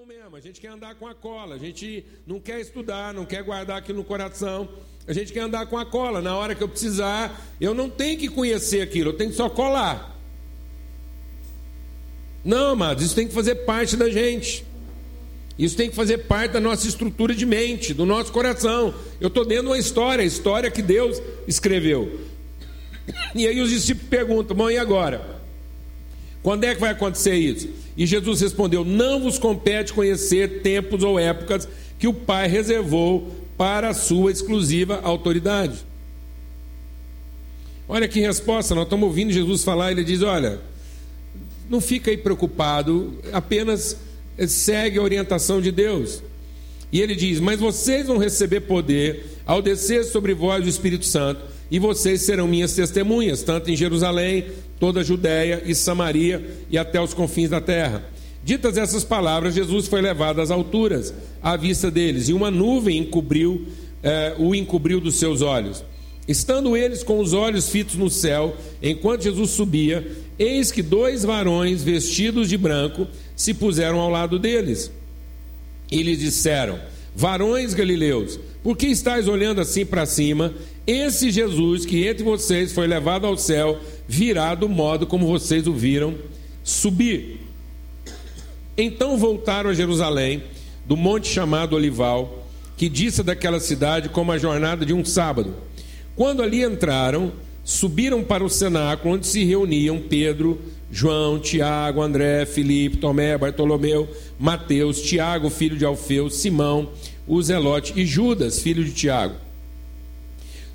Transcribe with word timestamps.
coração 0.00 0.06
mesmo. 0.06 0.36
A 0.36 0.40
gente 0.40 0.60
quer 0.60 0.68
andar 0.68 0.94
com 0.94 1.06
a 1.06 1.14
cola. 1.14 1.54
A 1.54 1.58
gente 1.58 2.04
não 2.26 2.40
quer 2.40 2.60
estudar, 2.60 3.12
não 3.12 3.24
quer 3.24 3.42
guardar 3.42 3.78
aquilo 3.78 3.98
no 3.98 4.04
coração. 4.04 4.68
A 5.06 5.12
gente 5.12 5.32
quer 5.32 5.40
andar 5.40 5.66
com 5.66 5.76
a 5.76 5.84
cola. 5.84 6.22
Na 6.22 6.36
hora 6.36 6.54
que 6.54 6.62
eu 6.62 6.68
precisar, 6.68 7.40
eu 7.60 7.74
não 7.74 7.88
tenho 7.88 8.18
que 8.18 8.28
conhecer 8.28 8.80
aquilo, 8.80 9.10
eu 9.10 9.16
tenho 9.16 9.30
que 9.30 9.36
só 9.36 9.48
colar. 9.48 10.18
Não, 12.44 12.72
amados, 12.72 13.04
isso 13.04 13.14
tem 13.14 13.28
que 13.28 13.34
fazer 13.34 13.56
parte 13.66 13.96
da 13.96 14.08
gente. 14.08 14.64
Isso 15.58 15.76
tem 15.76 15.90
que 15.90 15.96
fazer 15.96 16.18
parte 16.18 16.52
da 16.52 16.60
nossa 16.60 16.86
estrutura 16.86 17.34
de 17.34 17.44
mente, 17.44 17.92
do 17.92 18.06
nosso 18.06 18.32
coração. 18.32 18.94
Eu 19.20 19.28
estou 19.28 19.44
dentro 19.44 19.64
de 19.64 19.70
uma 19.70 19.78
história, 19.78 20.22
a 20.22 20.26
história 20.26 20.70
que 20.70 20.80
Deus 20.80 21.20
escreveu. 21.46 22.20
E 23.34 23.46
aí 23.46 23.60
os 23.60 23.68
discípulos 23.68 24.08
perguntam: 24.08 24.56
bom, 24.56 24.70
e 24.70 24.78
agora? 24.78 25.40
Quando 26.42 26.64
é 26.64 26.74
que 26.74 26.80
vai 26.80 26.90
acontecer 26.90 27.34
isso? 27.34 27.68
E 27.96 28.06
Jesus 28.06 28.40
respondeu: 28.40 28.84
Não 28.84 29.20
vos 29.20 29.38
compete 29.38 29.92
conhecer 29.92 30.62
tempos 30.62 31.02
ou 31.02 31.18
épocas 31.18 31.68
que 31.98 32.08
o 32.08 32.14
Pai 32.14 32.48
reservou 32.48 33.30
para 33.56 33.90
a 33.90 33.94
sua 33.94 34.30
exclusiva 34.30 35.00
autoridade. 35.02 35.78
Olha 37.88 38.08
que 38.08 38.20
resposta, 38.20 38.74
nós 38.74 38.84
estamos 38.84 39.06
ouvindo 39.06 39.32
Jesus 39.32 39.64
falar, 39.64 39.90
ele 39.90 40.04
diz: 40.04 40.22
Olha, 40.22 40.60
não 41.68 41.80
fica 41.80 42.10
aí 42.10 42.16
preocupado, 42.16 43.18
apenas 43.32 43.96
segue 44.48 44.98
a 44.98 45.02
orientação 45.02 45.60
de 45.60 45.70
Deus. 45.70 46.22
E 46.92 47.00
ele 47.00 47.14
diz: 47.14 47.40
Mas 47.40 47.60
vocês 47.60 48.06
vão 48.06 48.18
receber 48.18 48.60
poder 48.60 49.38
ao 49.44 49.60
descer 49.60 50.04
sobre 50.04 50.34
vós 50.34 50.64
o 50.64 50.68
Espírito 50.68 51.04
Santo, 51.04 51.42
e 51.70 51.78
vocês 51.78 52.22
serão 52.22 52.48
minhas 52.48 52.74
testemunhas, 52.74 53.42
tanto 53.42 53.70
em 53.70 53.76
Jerusalém, 53.76 54.46
toda 54.80 55.00
a 55.00 55.04
Judéia 55.04 55.62
e 55.64 55.74
Samaria 55.74 56.64
e 56.70 56.78
até 56.78 57.00
os 57.00 57.14
confins 57.14 57.50
da 57.50 57.60
terra. 57.60 58.02
Ditas 58.42 58.78
essas 58.78 59.04
palavras, 59.04 59.54
Jesus 59.54 59.86
foi 59.86 60.00
levado 60.00 60.40
às 60.40 60.50
alturas, 60.50 61.12
à 61.42 61.56
vista 61.56 61.90
deles, 61.90 62.28
e 62.30 62.32
uma 62.32 62.50
nuvem 62.50 62.96
encobriu, 62.98 63.66
eh, 64.02 64.34
o 64.38 64.54
encobriu 64.54 64.98
dos 64.98 65.16
seus 65.16 65.42
olhos. 65.42 65.84
Estando 66.26 66.76
eles 66.76 67.02
com 67.02 67.20
os 67.20 67.34
olhos 67.34 67.68
fitos 67.68 67.96
no 67.96 68.08
céu, 68.08 68.56
enquanto 68.82 69.24
Jesus 69.24 69.50
subia, 69.50 70.10
eis 70.38 70.72
que 70.72 70.82
dois 70.82 71.22
varões 71.22 71.82
vestidos 71.82 72.48
de 72.48 72.56
branco 72.56 73.06
se 73.36 73.52
puseram 73.52 74.00
ao 74.00 74.08
lado 74.08 74.38
deles. 74.38 74.90
E 75.90 76.02
lhes 76.02 76.20
disseram: 76.20 76.78
Varões 77.14 77.74
galileus, 77.74 78.38
por 78.62 78.76
que 78.76 78.86
estáis 78.86 79.28
olhando 79.28 79.60
assim 79.60 79.84
para 79.84 80.06
cima? 80.06 80.54
Esse 80.86 81.30
Jesus 81.30 81.84
que 81.84 82.06
entre 82.06 82.22
vocês 82.22 82.72
foi 82.72 82.86
levado 82.86 83.26
ao 83.26 83.36
céu, 83.36 83.78
virá 84.10 84.56
do 84.56 84.68
modo 84.68 85.06
como 85.06 85.24
vocês 85.24 85.68
o 85.68 85.72
viram 85.72 86.16
subir. 86.64 87.38
Então 88.76 89.16
voltaram 89.16 89.70
a 89.70 89.72
Jerusalém, 89.72 90.42
do 90.84 90.96
monte 90.96 91.28
chamado 91.28 91.76
Olival, 91.76 92.44
que 92.76 92.88
disse 92.88 93.22
daquela 93.22 93.60
cidade 93.60 94.08
como 94.08 94.32
a 94.32 94.38
jornada 94.38 94.84
de 94.84 94.92
um 94.92 95.04
sábado. 95.04 95.54
Quando 96.16 96.42
ali 96.42 96.64
entraram, 96.64 97.30
subiram 97.62 98.24
para 98.24 98.42
o 98.42 98.50
cenáculo, 98.50 99.14
onde 99.14 99.28
se 99.28 99.44
reuniam 99.44 100.00
Pedro, 100.00 100.60
João, 100.90 101.38
Tiago, 101.38 102.02
André, 102.02 102.44
Filipe, 102.46 102.96
Tomé, 102.96 103.38
Bartolomeu, 103.38 104.08
Mateus, 104.36 105.00
Tiago, 105.02 105.48
filho 105.48 105.76
de 105.76 105.84
Alfeu, 105.84 106.28
Simão, 106.28 106.90
o 107.28 107.40
Zelote 107.40 107.92
e 107.94 108.04
Judas, 108.04 108.58
filho 108.60 108.84
de 108.84 108.90
Tiago. 108.90 109.36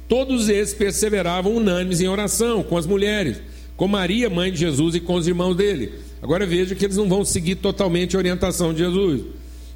Todos 0.08 0.50
esses 0.50 0.74
perseveravam 0.74 1.56
unânimes 1.56 2.02
em 2.02 2.08
oração 2.08 2.62
com 2.64 2.78
as 2.78 2.86
mulheres, 2.86 3.42
com 3.76 3.88
Maria, 3.88 4.30
mãe 4.30 4.52
de 4.52 4.60
Jesus, 4.60 4.96
e 4.96 5.00
com 5.00 5.16
os 5.16 5.28
irmãos 5.28 5.56
dele. 5.56 5.92
Agora 6.22 6.46
veja 6.46 6.76
que 6.76 6.86
eles 6.86 6.98
não 6.98 7.10
vão 7.10 7.26
seguir 7.26 7.56
totalmente 7.56 8.16
a 8.16 8.20
orientação 8.20 8.74
de 8.74 8.80
Jesus. 8.80 9.22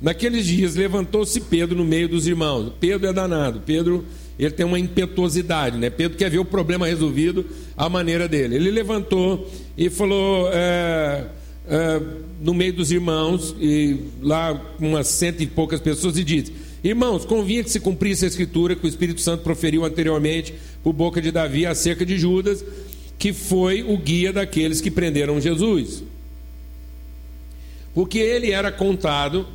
Naqueles 0.01 0.45
dias 0.45 0.75
levantou-se 0.75 1.41
Pedro 1.41 1.77
no 1.77 1.83
meio 1.83 2.07
dos 2.07 2.25
irmãos. 2.25 2.71
Pedro 2.79 3.07
é 3.07 3.13
danado. 3.13 3.61
Pedro 3.65 4.05
ele 4.39 4.51
tem 4.51 4.65
uma 4.65 4.79
impetuosidade, 4.79 5.77
né? 5.77 5.89
Pedro 5.89 6.17
quer 6.17 6.31
ver 6.31 6.39
o 6.39 6.45
problema 6.45 6.87
resolvido 6.87 7.45
à 7.75 7.89
maneira 7.89 8.25
dele. 8.25 8.55
Ele 8.55 8.71
levantou 8.71 9.51
e 9.77 9.89
falou 9.89 10.49
é, 10.53 11.25
é, 11.67 12.01
no 12.41 12.53
meio 12.53 12.71
dos 12.71 12.89
irmãos, 12.89 13.53
e 13.59 13.99
lá 14.21 14.59
umas 14.79 15.07
cento 15.07 15.43
e 15.43 15.47
poucas 15.47 15.81
pessoas, 15.81 16.17
e 16.17 16.23
disse: 16.23 16.53
Irmãos, 16.83 17.25
convinha 17.25 17.63
que 17.63 17.69
se 17.69 17.79
cumprisse 17.79 18.25
a 18.25 18.27
escritura 18.27 18.75
que 18.75 18.85
o 18.85 18.89
Espírito 18.89 19.21
Santo 19.21 19.43
proferiu 19.43 19.83
anteriormente 19.83 20.53
por 20.83 20.93
boca 20.93 21.21
de 21.21 21.31
Davi 21.31 21.65
acerca 21.65 22.05
de 22.05 22.17
Judas, 22.17 22.63
que 23.17 23.33
foi 23.33 23.83
o 23.83 23.97
guia 23.97 24.31
daqueles 24.31 24.79
que 24.79 24.89
prenderam 24.89 25.41
Jesus. 25.41 26.03
Porque 27.93 28.19
ele 28.19 28.51
era 28.51 28.71
contado 28.71 29.45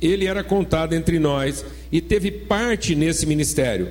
ele 0.00 0.24
era 0.26 0.42
contado 0.42 0.94
entre 0.94 1.18
nós 1.18 1.64
e 1.92 2.00
teve 2.00 2.30
parte 2.30 2.94
nesse 2.94 3.26
ministério. 3.26 3.88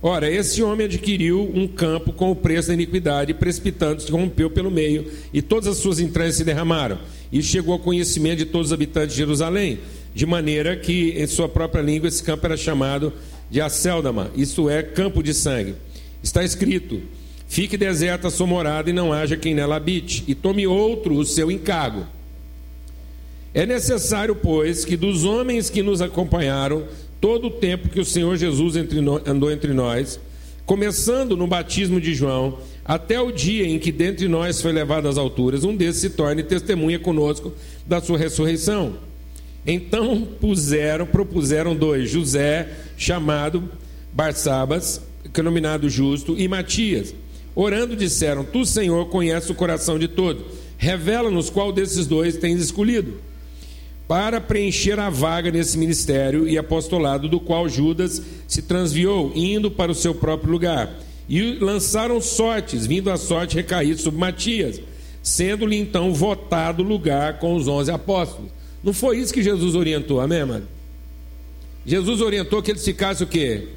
Ora, 0.00 0.30
esse 0.30 0.62
homem 0.62 0.86
adquiriu 0.86 1.50
um 1.52 1.66
campo 1.66 2.12
com 2.12 2.30
o 2.30 2.36
preço 2.36 2.68
da 2.68 2.74
iniquidade, 2.74 3.34
precipitando-se, 3.34 4.12
rompeu 4.12 4.48
pelo 4.48 4.70
meio, 4.70 5.10
e 5.32 5.42
todas 5.42 5.66
as 5.66 5.78
suas 5.78 5.98
entranhas 5.98 6.36
se 6.36 6.44
derramaram. 6.44 7.00
E 7.32 7.42
chegou 7.42 7.72
ao 7.72 7.80
conhecimento 7.80 8.38
de 8.38 8.44
todos 8.44 8.68
os 8.68 8.72
habitantes 8.72 9.10
de 9.10 9.18
Jerusalém, 9.18 9.80
de 10.18 10.26
maneira 10.26 10.74
que, 10.74 11.14
em 11.16 11.28
sua 11.28 11.48
própria 11.48 11.80
língua, 11.80 12.08
esse 12.08 12.20
campo 12.24 12.44
era 12.44 12.56
chamado 12.56 13.12
de 13.48 13.60
Aceldama, 13.60 14.32
isto 14.34 14.68
é, 14.68 14.82
campo 14.82 15.22
de 15.22 15.32
sangue. 15.32 15.76
Está 16.20 16.42
escrito: 16.42 17.00
Fique 17.46 17.76
deserta 17.76 18.26
a 18.26 18.30
sua 18.32 18.44
morada 18.44 18.90
e 18.90 18.92
não 18.92 19.12
haja 19.12 19.36
quem 19.36 19.54
nela 19.54 19.76
habite, 19.76 20.24
e 20.26 20.34
tome 20.34 20.66
outro 20.66 21.14
o 21.14 21.24
seu 21.24 21.52
encargo. 21.52 22.04
É 23.54 23.64
necessário, 23.64 24.34
pois, 24.34 24.84
que 24.84 24.96
dos 24.96 25.22
homens 25.22 25.70
que 25.70 25.84
nos 25.84 26.02
acompanharam, 26.02 26.82
todo 27.20 27.46
o 27.46 27.50
tempo 27.52 27.88
que 27.88 28.00
o 28.00 28.04
Senhor 28.04 28.36
Jesus 28.36 28.74
andou 29.24 29.52
entre 29.52 29.72
nós, 29.72 30.18
começando 30.66 31.36
no 31.36 31.46
batismo 31.46 32.00
de 32.00 32.12
João, 32.12 32.58
até 32.84 33.20
o 33.20 33.30
dia 33.30 33.68
em 33.68 33.78
que 33.78 33.92
dentre 33.92 34.26
nós 34.26 34.60
foi 34.60 34.72
levado 34.72 35.06
às 35.06 35.16
alturas, 35.16 35.62
um 35.62 35.76
desses 35.76 36.00
se 36.00 36.10
torne 36.10 36.42
testemunha 36.42 36.98
conosco 36.98 37.52
da 37.86 38.00
sua 38.00 38.18
ressurreição. 38.18 39.06
Então 39.70 40.26
puseram, 40.40 41.04
propuseram 41.04 41.76
dois, 41.76 42.08
José, 42.08 42.70
chamado 42.96 43.70
Barsabas, 44.14 45.02
denominado 45.30 45.90
Justo, 45.90 46.34
e 46.38 46.48
Matias. 46.48 47.14
Orando, 47.54 47.94
disseram: 47.94 48.44
Tu, 48.44 48.64
Senhor, 48.64 49.10
conheces 49.10 49.50
o 49.50 49.54
coração 49.54 49.98
de 49.98 50.08
todos. 50.08 50.42
Revela-nos 50.78 51.50
qual 51.50 51.70
desses 51.70 52.06
dois 52.06 52.38
tens 52.38 52.62
escolhido 52.62 53.20
para 54.06 54.40
preencher 54.40 54.98
a 54.98 55.10
vaga 55.10 55.50
nesse 55.50 55.76
ministério 55.76 56.48
e 56.48 56.56
apostolado 56.56 57.28
do 57.28 57.38
qual 57.38 57.68
Judas 57.68 58.22
se 58.46 58.62
transviou, 58.62 59.32
indo 59.34 59.70
para 59.70 59.92
o 59.92 59.94
seu 59.94 60.14
próprio 60.14 60.50
lugar. 60.50 60.94
E 61.28 61.58
lançaram 61.60 62.22
sortes, 62.22 62.86
vindo 62.86 63.10
a 63.10 63.18
sorte 63.18 63.56
recair 63.56 63.98
sobre 63.98 64.18
Matias, 64.18 64.80
sendo-lhe 65.22 65.76
então 65.76 66.14
votado 66.14 66.82
lugar 66.82 67.38
com 67.38 67.54
os 67.54 67.68
onze 67.68 67.90
apóstolos. 67.90 68.57
Não 68.82 68.92
foi 68.92 69.18
isso 69.18 69.32
que 69.32 69.42
Jesus 69.42 69.74
orientou, 69.74 70.20
amém, 70.20 70.44
mano? 70.44 70.68
Jesus 71.84 72.20
orientou 72.20 72.62
que 72.62 72.70
eles 72.70 72.84
ficassem 72.84 73.26
o 73.26 73.30
quê? 73.30 73.68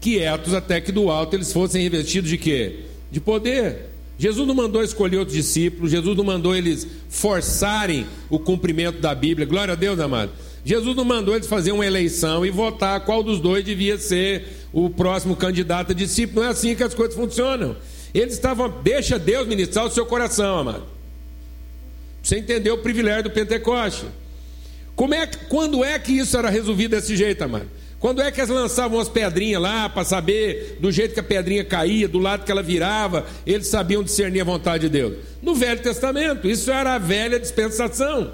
Quietos 0.00 0.52
até 0.54 0.80
que 0.80 0.92
do 0.92 1.10
alto 1.10 1.34
eles 1.34 1.52
fossem 1.52 1.82
revestidos 1.82 2.28
de 2.28 2.36
quê? 2.36 2.80
De 3.10 3.20
poder. 3.20 3.90
Jesus 4.18 4.46
não 4.46 4.54
mandou 4.54 4.82
escolher 4.82 5.18
outros 5.18 5.36
discípulos, 5.36 5.90
Jesus 5.90 6.16
não 6.16 6.24
mandou 6.24 6.54
eles 6.54 6.86
forçarem 7.08 8.06
o 8.30 8.38
cumprimento 8.38 9.00
da 9.00 9.14
Bíblia. 9.14 9.46
Glória 9.46 9.72
a 9.72 9.76
Deus, 9.76 9.98
amado. 9.98 10.30
Jesus 10.64 10.96
não 10.96 11.04
mandou 11.04 11.34
eles 11.34 11.46
fazer 11.46 11.72
uma 11.72 11.84
eleição 11.84 12.46
e 12.46 12.50
votar 12.50 13.04
qual 13.04 13.22
dos 13.22 13.40
dois 13.40 13.64
devia 13.64 13.98
ser 13.98 14.44
o 14.72 14.88
próximo 14.88 15.36
candidato 15.36 15.92
a 15.92 15.94
discípulo. 15.94 16.40
Não 16.40 16.48
é 16.48 16.52
assim 16.52 16.74
que 16.74 16.82
as 16.82 16.94
coisas 16.94 17.14
funcionam. 17.14 17.76
Eles 18.14 18.34
estavam, 18.34 18.72
deixa 18.82 19.18
Deus 19.18 19.46
ministrar 19.46 19.84
o 19.84 19.90
seu 19.90 20.06
coração, 20.06 20.58
amado. 20.58 20.84
Você 22.22 22.38
entendeu 22.38 22.74
o 22.74 22.78
privilégio 22.78 23.24
do 23.24 23.30
Pentecoste. 23.30 24.06
Como 24.96 25.14
é, 25.14 25.26
quando 25.26 25.84
é 25.84 25.98
que 25.98 26.12
isso 26.12 26.36
era 26.36 26.48
resolvido 26.48 26.92
desse 26.92 27.16
jeito, 27.16 27.42
amado? 27.42 27.68
Quando 27.98 28.20
é 28.20 28.30
que 28.30 28.38
eles 28.38 28.50
lançavam 28.50 29.00
as 29.00 29.08
pedrinhas 29.08 29.62
lá 29.62 29.88
para 29.88 30.04
saber 30.04 30.76
do 30.78 30.92
jeito 30.92 31.14
que 31.14 31.20
a 31.20 31.22
pedrinha 31.22 31.64
caía, 31.64 32.06
do 32.06 32.18
lado 32.18 32.44
que 32.44 32.52
ela 32.52 32.62
virava, 32.62 33.26
eles 33.46 33.66
sabiam 33.66 34.02
discernir 34.02 34.42
a 34.42 34.44
vontade 34.44 34.82
de 34.82 34.88
Deus? 34.90 35.14
No 35.40 35.54
Velho 35.54 35.80
Testamento, 35.80 36.46
isso 36.46 36.70
era 36.70 36.94
a 36.94 36.98
velha 36.98 37.40
dispensação. 37.40 38.30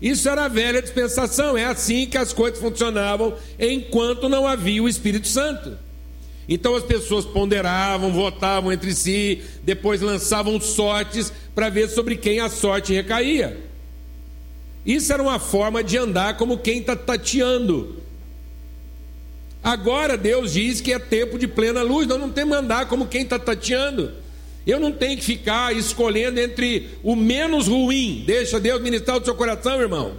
Isso 0.00 0.28
era 0.28 0.44
a 0.44 0.48
velha 0.48 0.82
dispensação, 0.82 1.56
é 1.56 1.64
assim 1.64 2.06
que 2.06 2.18
as 2.18 2.32
coisas 2.32 2.60
funcionavam 2.60 3.34
enquanto 3.58 4.28
não 4.28 4.46
havia 4.46 4.82
o 4.82 4.88
Espírito 4.88 5.28
Santo. 5.28 5.78
Então 6.46 6.76
as 6.76 6.84
pessoas 6.84 7.24
ponderavam, 7.24 8.12
votavam 8.12 8.70
entre 8.70 8.92
si, 8.94 9.40
depois 9.62 10.02
lançavam 10.02 10.60
sortes 10.60 11.32
para 11.54 11.70
ver 11.70 11.88
sobre 11.88 12.16
quem 12.16 12.40
a 12.40 12.50
sorte 12.50 12.92
recaía. 12.92 13.71
Isso 14.84 15.12
era 15.12 15.22
uma 15.22 15.38
forma 15.38 15.82
de 15.82 15.96
andar 15.96 16.36
como 16.36 16.58
quem 16.58 16.78
está 16.78 16.96
tateando 16.96 18.02
Agora 19.62 20.16
Deus 20.16 20.54
diz 20.54 20.80
que 20.80 20.92
é 20.92 20.98
tempo 20.98 21.38
de 21.38 21.46
plena 21.46 21.82
luz, 21.82 22.06
nós 22.08 22.18
não 22.18 22.30
temos 22.30 22.56
que 22.56 22.64
andar 22.64 22.88
como 22.88 23.06
quem 23.06 23.22
está 23.22 23.38
tateando. 23.38 24.12
Eu 24.66 24.80
não 24.80 24.90
tenho 24.90 25.16
que 25.16 25.24
ficar 25.24 25.74
escolhendo 25.74 26.40
entre 26.40 26.90
o 27.02 27.14
menos 27.14 27.68
ruim. 27.68 28.24
Deixa 28.26 28.58
Deus 28.58 28.82
ministrar 28.82 29.20
o 29.20 29.24
seu 29.24 29.34
coração, 29.34 29.80
irmão. 29.80 30.16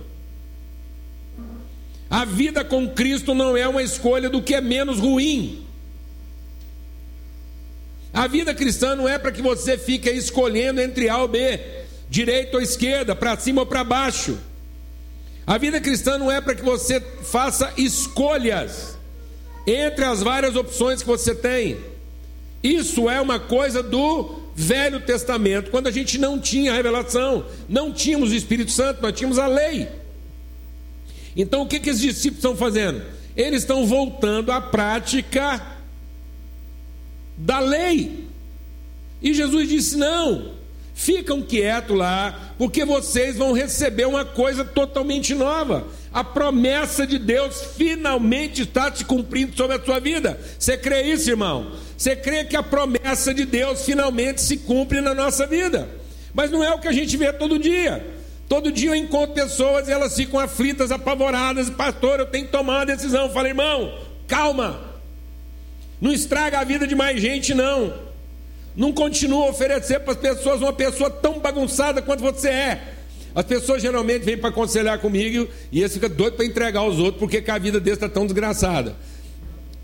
A 2.10 2.24
vida 2.24 2.63
com 2.63 2.88
Cristo 2.89 3.33
não 3.33 3.57
é 3.57 3.68
uma 3.68 3.83
escolha 3.83 4.30
do 4.30 4.42
que 4.42 4.54
é 4.54 4.62
menos 4.62 5.00
ruim. 5.00 5.65
A 8.13 8.27
vida 8.27 8.54
cristã 8.54 8.95
não 8.95 9.10
é 9.10 9.18
para 9.18 9.31
que 9.31 9.42
você 9.42 9.77
fique 9.77 10.10
escolhendo 10.10 10.80
entre 10.80 11.10
A 11.10 11.18
ou 11.18 11.27
B, 11.27 11.60
direita 12.10 12.57
ou 12.57 12.63
esquerda, 12.63 13.15
para 13.15 13.36
cima 13.38 13.62
ou 13.62 13.68
para 13.68 13.83
baixo. 13.83 14.38
A 15.45 15.57
vida 15.57 15.81
cristã 15.81 16.17
não 16.17 16.31
é 16.31 16.39
para 16.39 16.55
que 16.55 16.63
você 16.63 17.01
faça 17.01 17.73
escolhas 17.77 18.97
entre 19.67 20.05
as 20.05 20.21
várias 20.21 20.55
opções 20.55 21.01
que 21.01 21.07
você 21.07 21.35
tem. 21.35 21.77
Isso 22.63 23.09
é 23.09 23.19
uma 23.19 23.39
coisa 23.39 23.83
do 23.83 24.41
Velho 24.55 25.01
Testamento, 25.01 25.71
quando 25.71 25.87
a 25.87 25.91
gente 25.91 26.17
não 26.17 26.39
tinha 26.39 26.73
revelação, 26.73 27.45
não 27.67 27.91
tínhamos 27.91 28.31
o 28.31 28.35
Espírito 28.35 28.71
Santo, 28.71 29.01
nós 29.01 29.13
tínhamos 29.13 29.39
a 29.39 29.47
lei. 29.47 29.89
Então 31.35 31.63
o 31.63 31.67
que, 31.67 31.79
que 31.79 31.89
os 31.89 31.99
discípulos 31.99 32.37
estão 32.37 32.55
fazendo? 32.55 33.01
Eles 33.35 33.63
estão 33.63 33.85
voltando 33.85 34.51
à 34.51 34.61
prática 34.61 35.61
da 37.35 37.59
lei. 37.59 38.27
E 39.21 39.33
Jesus 39.33 39.67
disse: 39.67 39.97
não, 39.97 40.53
ficam 40.93 41.41
quietos 41.41 41.95
lá, 41.95 42.53
porque 42.57 42.85
vocês 42.85 43.37
vão 43.37 43.51
receber 43.51 44.05
uma 44.05 44.23
coisa 44.23 44.63
totalmente 44.63 45.33
nova. 45.33 45.87
A 46.13 46.23
promessa 46.23 47.07
de 47.07 47.17
Deus 47.17 47.73
finalmente 47.75 48.61
está 48.61 48.93
se 48.93 49.03
cumprindo 49.03 49.57
sobre 49.57 49.77
a 49.77 49.83
sua 49.83 49.99
vida. 49.99 50.39
Você 50.57 50.77
crê 50.77 51.01
isso, 51.03 51.29
irmão? 51.29 51.71
Você 51.97 52.15
crê 52.15 52.45
que 52.45 52.55
a 52.55 52.61
promessa 52.61 53.33
de 53.33 53.45
Deus 53.45 53.83
finalmente 53.83 54.41
se 54.41 54.57
cumpre 54.57 55.01
na 55.01 55.15
nossa 55.15 55.47
vida? 55.47 55.89
Mas 56.33 56.51
não 56.51 56.63
é 56.63 56.71
o 56.71 56.79
que 56.79 56.87
a 56.87 56.91
gente 56.91 57.17
vê 57.17 57.33
todo 57.33 57.57
dia. 57.57 58.05
Todo 58.47 58.71
dia 58.71 58.91
eu 58.91 58.95
encontro 58.95 59.33
pessoas 59.33 59.87
e 59.87 59.91
elas 59.91 60.15
ficam 60.15 60.39
aflitas, 60.39 60.91
apavoradas. 60.91 61.69
Pastor, 61.71 62.19
eu 62.19 62.27
tenho 62.27 62.45
que 62.45 62.51
tomar 62.51 62.79
uma 62.79 62.85
decisão. 62.85 63.25
Eu 63.25 63.33
falo, 63.33 63.47
irmão, 63.47 63.97
calma. 64.27 64.79
Não 65.99 66.11
estraga 66.11 66.59
a 66.59 66.63
vida 66.63 66.85
de 66.85 66.93
mais 66.93 67.19
gente, 67.19 67.53
não. 67.53 68.12
Não 68.75 68.91
continua 68.91 69.45
a 69.45 69.49
oferecer 69.49 69.99
para 69.99 70.13
as 70.13 70.19
pessoas 70.19 70.61
uma 70.61 70.73
pessoa 70.73 71.09
tão 71.09 71.39
bagunçada 71.39 72.01
quanto 72.01 72.21
você 72.21 72.49
é. 72.49 72.93
As 73.35 73.45
pessoas 73.45 73.81
geralmente 73.81 74.23
vêm 74.23 74.37
para 74.37 74.49
aconselhar 74.49 74.99
comigo 74.99 75.47
e 75.71 75.79
eles 75.79 75.93
ficam 75.93 76.09
doidos 76.09 76.37
para 76.37 76.45
entregar 76.45 76.79
aos 76.81 76.99
outros 76.99 77.19
porque 77.19 77.43
a 77.49 77.57
vida 77.57 77.79
deles 77.79 77.97
está 77.97 78.07
tão 78.07 78.25
desgraçada. 78.25 78.95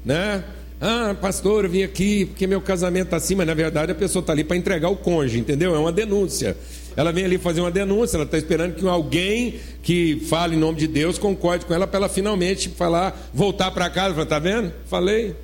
Né? 0.06 0.44
Ah, 0.82 1.16
pastor, 1.20 1.66
eu 1.66 1.70
vim 1.70 1.84
aqui 1.84 2.26
porque 2.26 2.48
meu 2.48 2.62
casamento 2.62 3.06
está 3.06 3.18
assim, 3.18 3.36
mas 3.36 3.46
na 3.46 3.54
verdade 3.54 3.92
a 3.92 3.96
pessoa 3.96 4.22
está 4.22 4.34
ali 4.34 4.44
para 4.44 4.56
entregar 4.56 4.90
o 4.90 4.96
cônjuge, 4.96 5.40
entendeu? 5.40 5.76
É 5.76 5.80
uma 5.80 5.92
denúncia. 5.92 6.56
Ela 6.96 7.12
vem 7.12 7.26
ali 7.26 7.38
fazer 7.38 7.60
uma 7.60 7.72
denúncia, 7.72 8.18
ela 8.18 8.24
está 8.24 8.38
esperando 8.38 8.76
que 8.76 8.88
alguém 8.88 9.60
que 9.84 10.22
fale 10.30 10.56
em 10.56 10.60
nome 10.60 10.78
de 10.78 10.88
Deus 10.88 11.18
concorde 11.18 11.66
com 11.66 11.74
ela 11.74 11.86
para 11.86 11.98
ela 11.98 12.10
finalmente 12.10 12.70
falar, 12.70 13.30
voltar 13.34 13.72
para 13.72 13.90
casa. 13.90 14.22
Está 14.22 14.40
vendo? 14.40 14.72
Falei. 14.86 15.36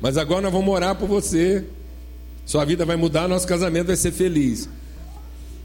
Mas 0.00 0.16
agora 0.16 0.40
nós 0.40 0.52
vamos 0.52 0.74
orar 0.74 0.94
por 0.96 1.06
você. 1.06 1.64
Sua 2.46 2.64
vida 2.64 2.84
vai 2.84 2.94
mudar, 2.94 3.26
nosso 3.26 3.46
casamento 3.46 3.88
vai 3.88 3.96
ser 3.96 4.12
feliz. 4.12 4.68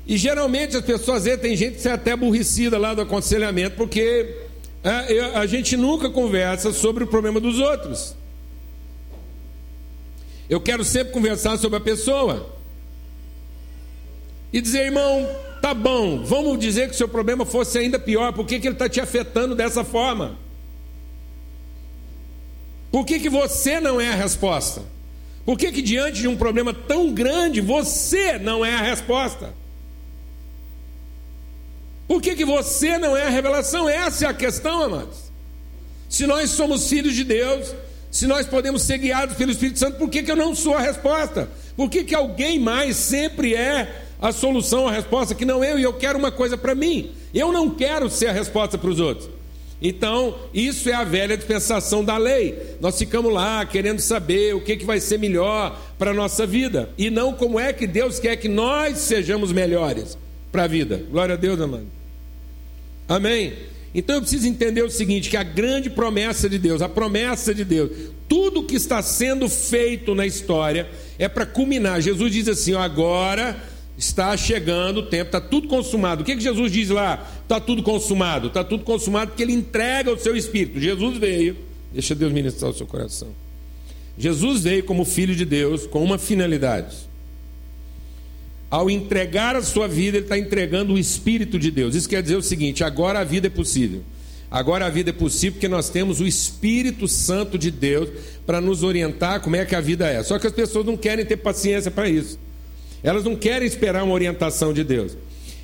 E 0.07 0.18
geralmente 0.18 0.75
as 0.75 0.83
pessoas, 0.83 1.24
tem 1.39 1.56
gente 1.56 1.80
que 1.80 1.88
é 1.88 1.92
até 1.92 2.13
aborrecida 2.13 2.78
lá 2.80 2.95
do 2.95 3.01
aconselhamento, 3.01 3.78
porque 3.78 4.36
é, 4.83 5.19
a 5.36 5.45
gente 5.45 5.78
nunca 5.78 6.10
conversa 6.10 6.74
sobre 6.74 7.04
o 7.04 7.07
problema 7.07 7.39
dos 7.39 7.60
outros. 7.60 8.16
Eu 10.50 10.60
quero 10.60 10.83
sempre 10.83 11.13
conversar 11.13 11.57
sobre 11.60 11.78
a 11.78 11.81
pessoa. 11.81 12.51
E 14.51 14.60
dizer, 14.60 14.88
irmão, 14.88 15.30
tá 15.62 15.75
bom, 15.75 16.24
vamos 16.24 16.60
dizer 16.60 16.88
que 16.88 16.95
o 16.95 16.98
seu 16.98 17.07
problema 17.07 17.45
fosse 17.45 17.77
ainda 17.77 18.00
pior, 18.00 18.34
por 18.34 18.45
que, 18.45 18.60
que 18.60 18.68
ele 18.68 18.75
está 18.75 18.89
te 18.89 19.00
afetando 19.00 19.56
dessa 19.56 19.84
forma? 19.84 20.36
Por 22.92 23.06
que, 23.06 23.19
que 23.19 23.30
você 23.30 23.80
não 23.80 24.01
é 24.01 24.10
a 24.10 24.16
resposta? 24.16 24.81
Por 25.45 25.57
que, 25.57 25.71
que 25.71 25.81
diante 25.81 26.21
de 26.21 26.27
um 26.27 26.38
problema 26.38 26.73
tão 26.73 27.11
grande 27.13 27.61
você 27.61 28.38
não 28.38 28.63
é 28.63 28.73
a 28.75 28.81
resposta? 28.81 29.53
Por 32.07 32.21
que, 32.21 32.35
que 32.35 32.45
você 32.45 32.97
não 32.97 33.15
é 33.15 33.27
a 33.27 33.29
revelação? 33.29 33.88
Essa 33.89 34.25
é 34.25 34.29
a 34.29 34.33
questão, 34.33 34.83
amados. 34.83 35.31
Se 36.09 36.27
nós 36.27 36.49
somos 36.51 36.89
filhos 36.89 37.15
de 37.15 37.23
Deus, 37.23 37.73
se 38.11 38.27
nós 38.27 38.45
podemos 38.45 38.81
ser 38.81 38.97
guiados 38.97 39.35
pelo 39.35 39.51
Espírito 39.51 39.79
Santo, 39.79 39.97
por 39.97 40.09
que, 40.09 40.21
que 40.21 40.29
eu 40.29 40.35
não 40.35 40.53
sou 40.53 40.75
a 40.75 40.81
resposta? 40.81 41.49
Por 41.75 41.89
que, 41.89 42.03
que 42.03 42.13
alguém 42.13 42.59
mais 42.59 42.97
sempre 42.97 43.55
é 43.55 44.03
a 44.21 44.31
solução, 44.31 44.88
a 44.88 44.91
resposta, 44.91 45.33
que 45.33 45.45
não 45.45 45.63
eu, 45.63 45.79
e 45.79 45.83
eu 45.83 45.93
quero 45.93 46.19
uma 46.19 46.31
coisa 46.31 46.57
para 46.57 46.75
mim? 46.75 47.11
Eu 47.33 47.51
não 47.51 47.69
quero 47.69 48.09
ser 48.09 48.27
a 48.27 48.33
resposta 48.33 48.77
para 48.77 48.89
os 48.89 48.99
outros. 48.99 49.40
Então, 49.81 50.36
isso 50.54 50.89
é 50.89 50.94
a 50.94 51.04
velha 51.04 51.36
dispensação 51.36 52.06
da 52.06 52.16
lei. 52.16 52.56
Nós 52.80 53.00
ficamos 53.00 53.33
lá 53.33 53.66
querendo 53.66 54.00
saber 54.00 54.54
o 54.54 54.62
que, 54.62 54.78
que 54.78 54.86
vai 54.86 55.00
ser 55.00 55.18
melhor 55.18 55.80
para 55.98 56.12
a 56.12 56.13
nossa 56.13 56.45
vida. 56.45 56.89
E 56.98 57.10
não 57.10 57.33
como 57.33 57.60
é 57.60 57.74
que 57.74 57.88
Deus 57.88 58.19
quer 58.19 58.36
que 58.36 58.48
nós 58.48 59.00
sejamos 59.00 59.51
melhores 59.51 60.18
para 60.51 60.66
a 60.66 60.68
vida. 60.68 61.04
Glória 61.10 61.33
a 61.33 61.38
Deus, 61.38 61.60
amado. 61.60 61.88
Amém? 63.10 63.54
Então 63.94 64.16
eu 64.16 64.22
preciso 64.22 64.48
entender 64.48 64.83
o 64.83 64.89
seguinte: 64.89 65.30
que 65.30 65.38
a 65.38 65.44
grande 65.44 65.89
promessa 65.89 66.48
de 66.48 66.60
Deus, 66.60 66.81
a 66.81 66.88
promessa 66.88 67.54
de 67.54 67.66
Deus, 67.66 67.92
tudo 68.30 68.63
que 68.63 68.75
está 68.75 69.01
sendo 69.01 69.50
feito 69.50 70.13
na 70.13 70.25
história 70.25 70.88
é 71.18 71.27
para 71.27 71.45
culminar. 71.45 72.01
Jesus 72.01 72.31
diz 72.31 72.48
assim: 72.48 72.74
ó, 72.74 72.80
agora 72.80 73.62
está 74.01 74.36
chegando 74.36 75.01
o 75.01 75.03
tempo, 75.03 75.27
está 75.27 75.39
tudo 75.39 75.68
consumado. 75.68 76.24
O 76.24 76.25
que, 76.25 76.36
que 76.36 76.42
Jesus 76.42 76.71
diz 76.71 76.89
lá? 76.89 77.30
Está 77.44 77.59
tudo 77.59 77.83
consumado. 77.83 78.48
Está 78.48 78.63
tudo 78.63 78.83
consumado 78.83 79.30
porque 79.30 79.44
ele 79.44 79.53
entrega 79.53 80.12
o 80.12 80.19
seu 80.19 80.36
espírito. 80.36 80.80
Jesus 80.80 81.18
veio, 81.18 81.56
deixa 81.94 82.15
Deus 82.15 82.33
ministrar 82.33 82.71
o 82.71 82.74
seu 82.74 82.88
coração. 82.88 83.30
Jesus 84.18 84.63
veio 84.63 84.83
como 84.83 85.06
filho 85.06 85.36
de 85.36 85.45
Deus 85.45 85.86
com 85.86 86.03
uma 86.03 86.18
finalidade. 86.18 86.98
Ao 88.69 88.89
entregar 88.89 89.56
a 89.56 89.62
sua 89.62 89.88
vida, 89.88 90.18
ele 90.18 90.25
está 90.25 90.38
entregando 90.38 90.94
o 90.94 91.00
Espírito 91.00 91.59
de 91.59 91.69
Deus. 91.69 91.94
Isso 91.94 92.09
quer 92.09 92.24
dizer 92.24 92.38
o 92.38 92.42
seguinte: 92.42 92.83
agora 92.83 93.19
a 93.19 93.24
vida 93.24 93.48
é 93.48 93.50
possível. 93.50 94.01
Agora 94.50 94.86
a 94.86 94.89
vida 94.89 95.12
é 95.12 95.13
possível 95.13 95.53
porque 95.53 95.68
nós 95.68 95.89
temos 95.89 96.19
o 96.19 96.27
Espírito 96.27 97.07
Santo 97.07 97.57
de 97.57 97.69
Deus 97.69 98.09
para 98.45 98.59
nos 98.59 98.83
orientar 98.83 99.42
como 99.42 99.56
é 99.56 99.65
que 99.65 99.75
a 99.75 99.81
vida 99.81 100.07
é. 100.07 100.24
Só 100.24 100.39
que 100.39 100.48
as 100.48 100.53
pessoas 100.53 100.86
não 100.86 100.98
querem 100.98 101.25
ter 101.25 101.38
paciência 101.38 101.92
para 101.92 102.09
isso. 102.09 102.38
Elas 103.03 103.24
não 103.24 103.36
querem 103.36 103.68
esperar 103.68 104.03
uma 104.03 104.13
orientação 104.13 104.74
de 104.74 104.83
Deus. 104.83 105.18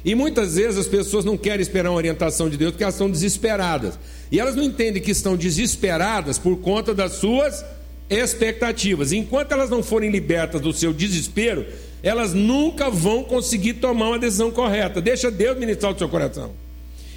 E 0.04 0.16
muitas 0.16 0.56
vezes 0.56 0.78
as 0.78 0.88
pessoas 0.88 1.26
não 1.26 1.38
querem 1.38 1.62
esperar 1.62 1.90
uma 1.90 1.98
orientação 1.98 2.50
de 2.50 2.58
Deus 2.58 2.72
porque 2.72 2.84
elas 2.84 2.96
estão 2.96 3.10
desesperadas. 3.10 4.00
E 4.32 4.40
elas 4.40 4.56
não 4.56 4.64
entendem 4.64 5.02
que 5.02 5.12
estão 5.12 5.36
desesperadas 5.36 6.38
por 6.40 6.58
conta 6.58 6.94
das 6.94 7.14
suas 7.14 7.64
expectativas. 8.10 9.12
Enquanto 9.12 9.52
elas 9.52 9.70
não 9.70 9.84
forem 9.84 10.10
libertas 10.10 10.62
do 10.62 10.72
seu 10.72 10.94
desespero, 10.94 11.66
elas 12.02 12.34
nunca 12.34 12.90
vão 12.90 13.24
conseguir 13.24 13.76
tomar 13.76 14.10
uma 14.10 14.20
decisão 14.20 14.52
correta. 14.52 15.02
Deixa 15.02 15.30
Deus 15.30 15.58
ministrar 15.58 15.94
o 15.94 15.98
seu 15.98 16.08
coração. 16.08 16.52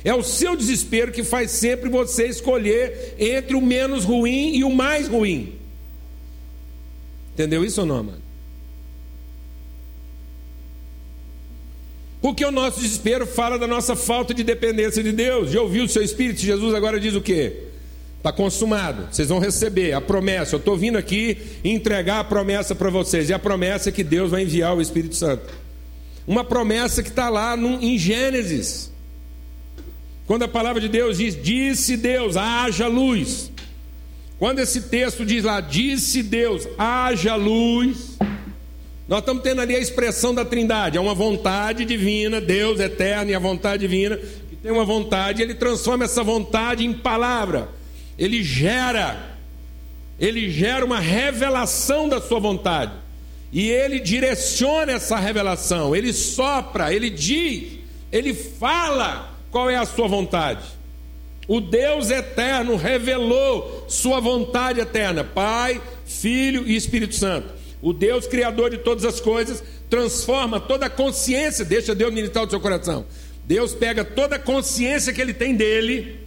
É 0.03 0.15
o 0.15 0.23
seu 0.23 0.57
desespero 0.57 1.13
que 1.13 1.23
faz 1.23 1.51
sempre 1.51 1.89
você 1.89 2.27
escolher 2.27 3.15
entre 3.19 3.55
o 3.55 3.61
menos 3.61 4.05
ruim 4.05 4.57
e 4.57 4.65
o 4.65 4.71
mais 4.71 5.07
ruim. 5.07 5.53
Entendeu 7.35 7.65
isso 7.65 7.83
ou 7.83 7.87
não, 7.87 8.03
mano? 8.03 8.30
Porque 12.21 12.45
o 12.45 12.51
nosso 12.51 12.81
desespero 12.81 13.27
fala 13.27 13.59
da 13.59 13.67
nossa 13.67 13.97
falta 13.97 14.35
de 14.35 14.45
dependência 14.45 15.03
de 15.03 15.13
Deus. 15.13 15.51
Já 15.51 15.63
ouviu 15.63 15.85
o 15.85 15.89
seu 15.89 16.03
Espírito? 16.03 16.41
Jesus 16.41 16.75
agora 16.75 17.01
diz 17.01 17.15
o 17.15 17.21
quê? 17.21 17.65
Está 18.19 18.31
consumado, 18.31 19.09
vocês 19.11 19.31
vão 19.31 19.39
receber 19.39 19.95
a 19.95 20.01
promessa. 20.01 20.55
Eu 20.55 20.59
estou 20.59 20.77
vindo 20.77 20.99
aqui 20.99 21.39
entregar 21.65 22.21
a 22.21 22.25
promessa 22.25 22.75
para 22.75 22.91
vocês. 22.91 23.31
E 23.31 23.33
a 23.33 23.39
promessa 23.39 23.89
é 23.89 23.93
que 23.93 24.05
Deus 24.05 24.31
vai 24.31 24.43
enviar 24.43 24.77
o 24.77 24.83
Espírito 24.83 25.17
Santo. 25.17 25.51
Uma 26.27 26.45
promessa 26.45 27.03
que 27.03 27.09
está 27.09 27.31
lá 27.31 27.57
no, 27.57 27.83
em 27.83 27.97
Gênesis. 27.97 28.93
Quando 30.27 30.43
a 30.43 30.49
palavra 30.49 30.83
de 30.83 30.89
Deus 30.89 31.17
diz: 31.17 31.43
Disse 31.43 31.97
Deus, 31.97 32.37
haja 32.37 32.87
luz. 32.87 33.51
Quando 34.39 34.59
esse 34.59 34.83
texto 34.83 35.25
diz 35.25 35.43
lá: 35.43 35.63
Disse 35.63 36.23
Deus, 36.23 36.69
haja 36.77 37.35
luz. 37.37 38.19
Nós 39.11 39.19
estamos 39.19 39.43
tendo 39.43 39.61
ali 39.61 39.75
a 39.75 39.81
expressão 39.81 40.33
da 40.33 40.45
Trindade, 40.45 40.97
é 40.97 41.01
uma 41.01 41.17
vontade 41.17 41.85
divina, 41.85 42.41
Deus 42.41 42.79
eterno 42.79 43.33
e 43.33 43.35
a 43.35 43.41
vontade 43.41 43.81
divina, 43.81 44.17
que 44.17 44.55
tem 44.55 44.71
uma 44.71 44.85
vontade, 44.85 45.43
ele 45.43 45.53
transforma 45.53 46.05
essa 46.05 46.23
vontade 46.23 46.87
em 46.87 46.93
palavra. 46.93 47.69
Ele 48.17 48.41
gera, 48.45 49.37
ele 50.17 50.49
gera 50.49 50.85
uma 50.85 51.01
revelação 51.01 52.09
da 52.09 52.21
sua 52.21 52.39
vontade. 52.39 52.93
E 53.53 53.69
ele 53.69 53.99
direciona 53.99 54.93
essa 54.93 55.19
revelação, 55.19 55.97
ele 55.97 56.13
sopra, 56.13 56.95
ele 56.95 57.11
diz, 57.11 57.81
ele 58.13 58.33
fala 58.33 59.37
qual 59.51 59.69
é 59.69 59.75
a 59.75 59.87
sua 59.87 60.07
vontade. 60.07 60.63
O 61.49 61.61
Deus 61.61 62.11
eterno 62.11 62.77
revelou 62.77 63.87
sua 63.89 64.21
vontade 64.21 64.79
eterna, 64.79 65.25
Pai, 65.25 65.83
Filho 66.07 66.65
e 66.65 66.77
Espírito 66.77 67.17
Santo. 67.17 67.60
O 67.83 67.93
Deus 67.93 68.27
criador 68.27 68.71
de 68.71 68.79
todas 68.79 69.05
as 69.05 69.21
coisas 69.21 69.63
transforma 69.89 70.61
toda 70.61 70.87
a 70.87 70.91
consciência, 70.91 71.65
deixa 71.65 71.95
Deus 71.95 72.13
ministrar 72.13 72.45
o 72.47 72.51
seu 72.51 72.61
coração. 72.61 73.07
Deus 73.45 73.75
pega 73.75 74.05
toda 74.05 74.37
a 74.37 74.39
consciência 74.39 75.13
que 75.13 75.21
ele 75.21 75.35
tem 75.35 75.55
dele 75.55 76.21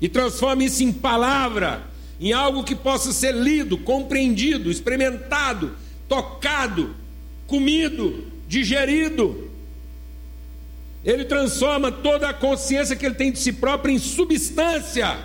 e 0.00 0.08
transforma 0.08 0.64
isso 0.64 0.82
em 0.82 0.92
palavra, 0.92 1.84
em 2.20 2.32
algo 2.32 2.64
que 2.64 2.74
possa 2.74 3.12
ser 3.12 3.32
lido, 3.34 3.78
compreendido, 3.78 4.70
experimentado, 4.70 5.72
tocado, 6.08 6.94
comido, 7.46 8.26
digerido. 8.48 9.50
Ele 11.04 11.24
transforma 11.24 11.90
toda 11.90 12.28
a 12.28 12.34
consciência 12.34 12.96
que 12.96 13.06
ele 13.06 13.14
tem 13.14 13.32
de 13.32 13.38
si 13.38 13.52
próprio 13.52 13.94
em 13.94 13.98
substância 13.98 15.18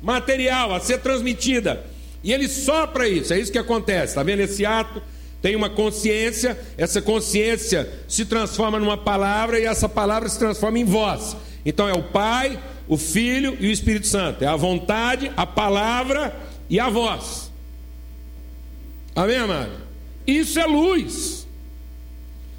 material 0.00 0.74
a 0.74 0.80
ser 0.80 0.98
transmitida. 0.98 1.84
E 2.28 2.32
ele 2.34 2.46
sopra 2.46 3.08
isso, 3.08 3.32
é 3.32 3.40
isso 3.40 3.50
que 3.50 3.56
acontece. 3.56 4.08
Está 4.08 4.22
vendo 4.22 4.40
esse 4.40 4.66
ato? 4.66 5.00
Tem 5.40 5.56
uma 5.56 5.70
consciência, 5.70 6.60
essa 6.76 7.00
consciência 7.00 7.90
se 8.06 8.26
transforma 8.26 8.78
numa 8.78 8.98
palavra 8.98 9.58
e 9.58 9.64
essa 9.64 9.88
palavra 9.88 10.28
se 10.28 10.38
transforma 10.38 10.78
em 10.78 10.84
voz. 10.84 11.34
Então 11.64 11.88
é 11.88 11.94
o 11.94 12.02
Pai, 12.02 12.62
o 12.86 12.98
Filho 12.98 13.56
e 13.58 13.68
o 13.68 13.70
Espírito 13.70 14.06
Santo. 14.06 14.44
É 14.44 14.46
a 14.46 14.56
vontade, 14.56 15.32
a 15.38 15.46
palavra 15.46 16.38
e 16.68 16.78
a 16.78 16.90
voz. 16.90 17.50
Amém, 19.16 19.38
amado? 19.38 19.72
Isso 20.26 20.60
é 20.60 20.66
luz. 20.66 21.46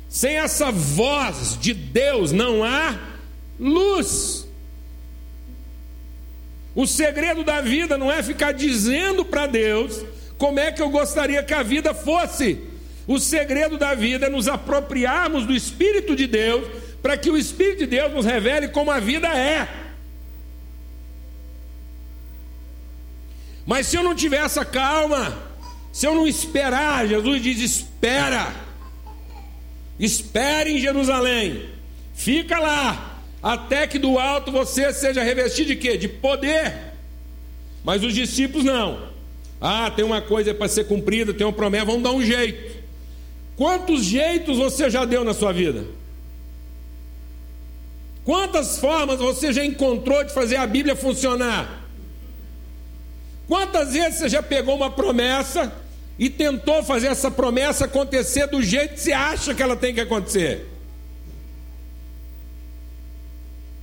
Sem 0.10 0.38
essa 0.38 0.72
voz 0.72 1.56
de 1.62 1.76
Deus 1.76 2.32
não 2.32 2.64
há 2.64 2.98
luz. 3.60 4.48
O 6.80 6.88
segredo 6.88 7.44
da 7.44 7.60
vida 7.60 7.98
não 7.98 8.10
é 8.10 8.24
ficar 8.24 8.54
dizendo 8.54 9.26
para 9.26 9.46
Deus 9.46 10.02
como 10.38 10.62
é 10.62 10.72
que 10.72 10.82
eu 10.82 10.90
gostaria 10.90 11.44
que 11.44 11.54
a 11.54 11.62
vida 11.62 11.94
fosse. 11.94 12.58
O 13.06 13.20
segredo 13.20 13.78
da 13.78 13.94
vida 13.94 14.28
é 14.28 14.30
nos 14.30 14.48
apropriarmos 14.48 15.46
do 15.46 15.54
Espírito 15.54 16.16
de 16.16 16.26
Deus 16.26 16.66
para 17.02 17.18
que 17.18 17.30
o 17.30 17.38
Espírito 17.38 17.80
de 17.80 17.88
Deus 17.88 18.14
nos 18.14 18.26
revele 18.26 18.70
como 18.70 18.92
a 18.92 18.98
vida 18.98 19.28
é. 19.28 19.68
Mas 23.66 23.88
se 23.88 23.98
eu 23.98 24.04
não 24.04 24.16
tiver 24.16 24.46
essa 24.46 24.64
calma, 24.64 25.38
se 25.92 26.08
eu 26.08 26.16
não 26.16 26.26
esperar, 26.26 27.06
Jesus 27.06 27.42
diz: 27.42 27.60
espera. 27.60 28.56
Espere 30.00 30.78
em 30.78 30.80
Jerusalém. 30.80 31.72
Fica 32.14 32.58
lá, 32.58 33.09
até 33.42 33.88
que 33.88 33.98
do 33.98 34.20
alto 34.20 34.52
você 34.52 34.94
seja 34.94 35.24
revestido 35.24 35.70
de 35.70 35.76
quê? 35.76 35.98
De 35.98 36.08
poder. 36.08 36.76
Mas 37.84 38.04
os 38.04 38.14
discípulos 38.14 38.66
não. 38.66 39.10
Ah, 39.62 39.92
tem 39.92 40.06
uma 40.06 40.22
coisa 40.22 40.54
para 40.54 40.68
ser 40.68 40.86
cumprida, 40.86 41.34
tem 41.34 41.46
uma 41.46 41.54
promessa, 41.54 41.86
vamos 41.86 42.04
dar 42.04 42.12
um 42.12 42.24
jeito. 42.24 42.78
Quantos 43.56 44.04
jeitos 44.06 44.58
você 44.58 44.90
já 44.90 45.06
deu 45.06 45.24
na 45.24 45.34
sua 45.34 45.52
vida? 45.52 45.86
Quantas 48.24 48.78
formas 48.80 49.20
você 49.20 49.52
já 49.52 49.66
encontrou 49.66 50.24
de 50.24 50.34
fazer 50.34 50.58
a 50.58 50.68
Bíblia 50.68 50.96
funcionar? 50.96 51.84
Quantas 53.48 53.94
vezes 53.94 54.20
você 54.20 54.30
já 54.30 54.44
pegou 54.44 54.76
uma 54.76 54.92
promessa 54.92 55.74
e 56.20 56.30
tentou 56.30 56.84
fazer 56.84 57.08
essa 57.08 57.32
promessa 57.32 57.86
acontecer 57.86 58.46
do 58.48 58.62
jeito 58.62 58.96
que 58.96 59.00
você 59.00 59.14
acha 59.14 59.56
que 59.56 59.64
ela 59.64 59.78
tem 59.78 59.94
que 59.94 60.02
acontecer. 60.02 60.69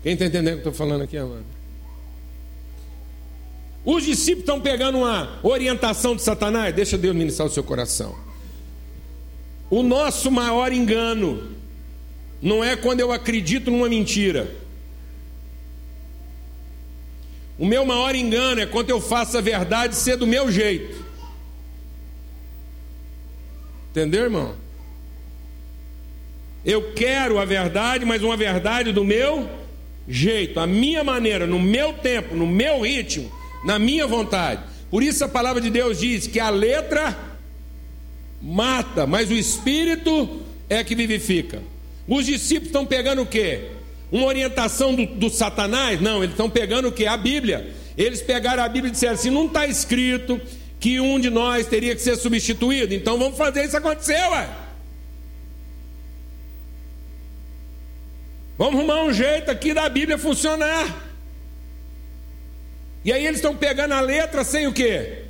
Quem 0.06 0.12
está 0.12 0.24
entendendo 0.26 0.58
o 0.58 0.60
que 0.60 0.68
eu 0.68 0.70
estou 0.70 0.86
falando 0.86 1.02
aqui, 1.02 1.16
amado? 1.16 1.44
Os 3.84 4.04
discípulos 4.04 4.42
estão 4.42 4.60
pegando 4.60 4.98
uma 4.98 5.40
orientação 5.42 6.14
de 6.14 6.22
Satanás, 6.22 6.72
deixa 6.72 6.96
Deus 6.96 7.12
ministrar 7.12 7.48
o 7.48 7.50
seu 7.50 7.64
coração. 7.64 8.16
O 9.68 9.82
nosso 9.82 10.30
maior 10.30 10.72
engano 10.72 11.50
não 12.40 12.62
é 12.62 12.76
quando 12.76 13.00
eu 13.00 13.10
acredito 13.10 13.68
numa 13.68 13.88
mentira. 13.88 14.48
O 17.58 17.66
meu 17.66 17.84
maior 17.84 18.14
engano 18.14 18.60
é 18.60 18.66
quando 18.66 18.90
eu 18.90 19.00
faço 19.00 19.36
a 19.36 19.40
verdade 19.40 19.96
ser 19.96 20.16
do 20.16 20.24
meu 20.24 20.52
jeito. 20.52 21.04
Entendeu, 23.90 24.22
irmão? 24.22 24.54
Eu 26.64 26.92
quero 26.92 27.40
a 27.40 27.44
verdade, 27.44 28.04
mas 28.04 28.22
uma 28.22 28.36
verdade 28.36 28.92
do 28.92 29.04
meu 29.04 29.65
jeito, 30.08 30.60
a 30.60 30.66
minha 30.66 31.02
maneira, 31.02 31.46
no 31.46 31.58
meu 31.58 31.92
tempo, 31.94 32.34
no 32.34 32.46
meu 32.46 32.82
ritmo, 32.82 33.30
na 33.64 33.78
minha 33.78 34.06
vontade. 34.06 34.62
Por 34.90 35.02
isso 35.02 35.24
a 35.24 35.28
palavra 35.28 35.60
de 35.60 35.70
Deus 35.70 35.98
diz 35.98 36.26
que 36.26 36.38
a 36.38 36.50
letra 36.50 37.16
mata, 38.40 39.06
mas 39.06 39.30
o 39.30 39.34
espírito 39.34 40.40
é 40.68 40.82
que 40.84 40.94
vivifica. 40.94 41.60
Os 42.06 42.26
discípulos 42.26 42.68
estão 42.68 42.86
pegando 42.86 43.22
o 43.22 43.26
quê? 43.26 43.70
Uma 44.12 44.26
orientação 44.26 44.94
do, 44.94 45.06
do 45.06 45.28
Satanás? 45.28 46.00
Não, 46.00 46.18
eles 46.18 46.30
estão 46.30 46.48
pegando 46.48 46.88
o 46.88 46.92
quê? 46.92 47.06
A 47.06 47.16
Bíblia. 47.16 47.72
Eles 47.98 48.22
pegaram 48.22 48.62
a 48.62 48.68
Bíblia 48.68 48.90
e 48.90 48.92
disseram 48.92 49.14
assim: 49.14 49.30
não 49.30 49.46
está 49.46 49.66
escrito 49.66 50.40
que 50.78 51.00
um 51.00 51.18
de 51.18 51.30
nós 51.30 51.66
teria 51.66 51.94
que 51.94 52.00
ser 52.00 52.16
substituído. 52.16 52.94
Então 52.94 53.18
vamos 53.18 53.36
fazer 53.36 53.64
isso 53.64 53.76
acontecer, 53.76 54.20
ué. 54.30 54.48
Vamos 58.58 58.80
arrumar 58.80 59.04
um 59.04 59.12
jeito 59.12 59.50
aqui 59.50 59.74
da 59.74 59.88
Bíblia 59.88 60.16
funcionar. 60.16 61.04
E 63.04 63.12
aí 63.12 63.24
eles 63.24 63.38
estão 63.38 63.54
pegando 63.56 63.92
a 63.92 64.00
letra 64.00 64.42
sem 64.42 64.66
o 64.66 64.72
quê? 64.72 65.24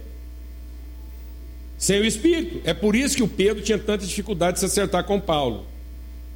Sem 1.77 2.01
o 2.01 2.05
Espírito. 2.05 2.61
É 2.65 2.73
por 2.73 2.97
isso 2.97 3.17
que 3.17 3.23
o 3.23 3.29
Pedro 3.29 3.63
tinha 3.63 3.79
tanta 3.79 4.07
dificuldade 4.07 4.55
de 4.55 4.61
se 4.61 4.67
acertar 4.67 5.05
com 5.05 5.21
Paulo. 5.21 5.67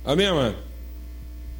Amém, 0.04 0.30
mano? 0.30 0.56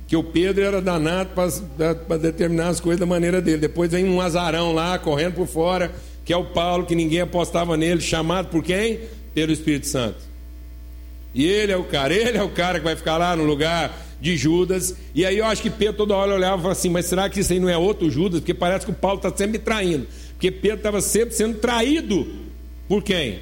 Que 0.07 0.17
o 0.17 0.25
Pedro 0.25 0.63
era 0.65 0.83
danado 0.83 1.31
para 1.31 2.17
determinar 2.19 2.69
as 2.69 2.81
coisas 2.81 3.01
da 3.01 3.07
maneira 3.07 3.41
dele. 3.41 3.59
Depois 3.59 3.91
vem 3.91 4.05
um 4.07 4.21
azarão 4.21 4.73
lá, 4.73 4.99
correndo 4.99 5.35
por 5.35 5.47
fora 5.47 5.93
que 6.25 6.33
é 6.33 6.37
o 6.37 6.45
Paulo, 6.45 6.87
que 6.87 6.95
ninguém 6.95 7.23
apostava 7.23 7.77
nele, 7.77 8.01
chamado 8.01 8.51
por 8.51 8.63
quem? 8.63 9.01
Pelo 9.35 9.51
Espírito 9.51 9.89
Santo. 9.89 10.19
E 11.35 11.45
ele 11.45 11.73
é 11.73 11.77
o 11.77 11.83
cara, 11.83 12.15
ele 12.15 12.39
é 12.39 12.43
o 12.43 12.51
cara 12.51 12.79
que 12.79 12.85
vai 12.85 12.95
ficar 12.95 13.17
lá 13.17 13.35
no 13.35 13.43
lugar 13.43 13.93
de 14.21 14.37
Judas. 14.37 14.95
E 15.15 15.25
aí 15.25 15.39
eu 15.39 15.47
acho 15.47 15.63
que 15.63 15.71
Pedro 15.71 15.97
toda 15.97 16.15
hora 16.15 16.35
olhava 16.35 16.57
e 16.57 16.63
falava 16.63 16.73
assim: 16.73 16.91
mas 16.91 17.07
será 17.07 17.29
que 17.29 17.41
isso 17.41 17.53
aí 17.53 17.61
não 17.61 17.69
é 17.69 17.77
outro 17.77 18.11
Judas? 18.11 18.41
Porque 18.41 18.55
parece 18.55 18.85
que 18.85 18.93
o 18.93 18.95
Paulo 18.95 19.17
está 19.17 19.35
sempre 19.35 19.59
traindo. 19.59 20.07
Porque 20.33 20.51
Pedro 20.51 20.79
estava 20.79 21.01
sempre 21.01 21.35
sendo 21.35 21.59
traído 21.59 22.27
por 22.89 23.03
quem? 23.03 23.41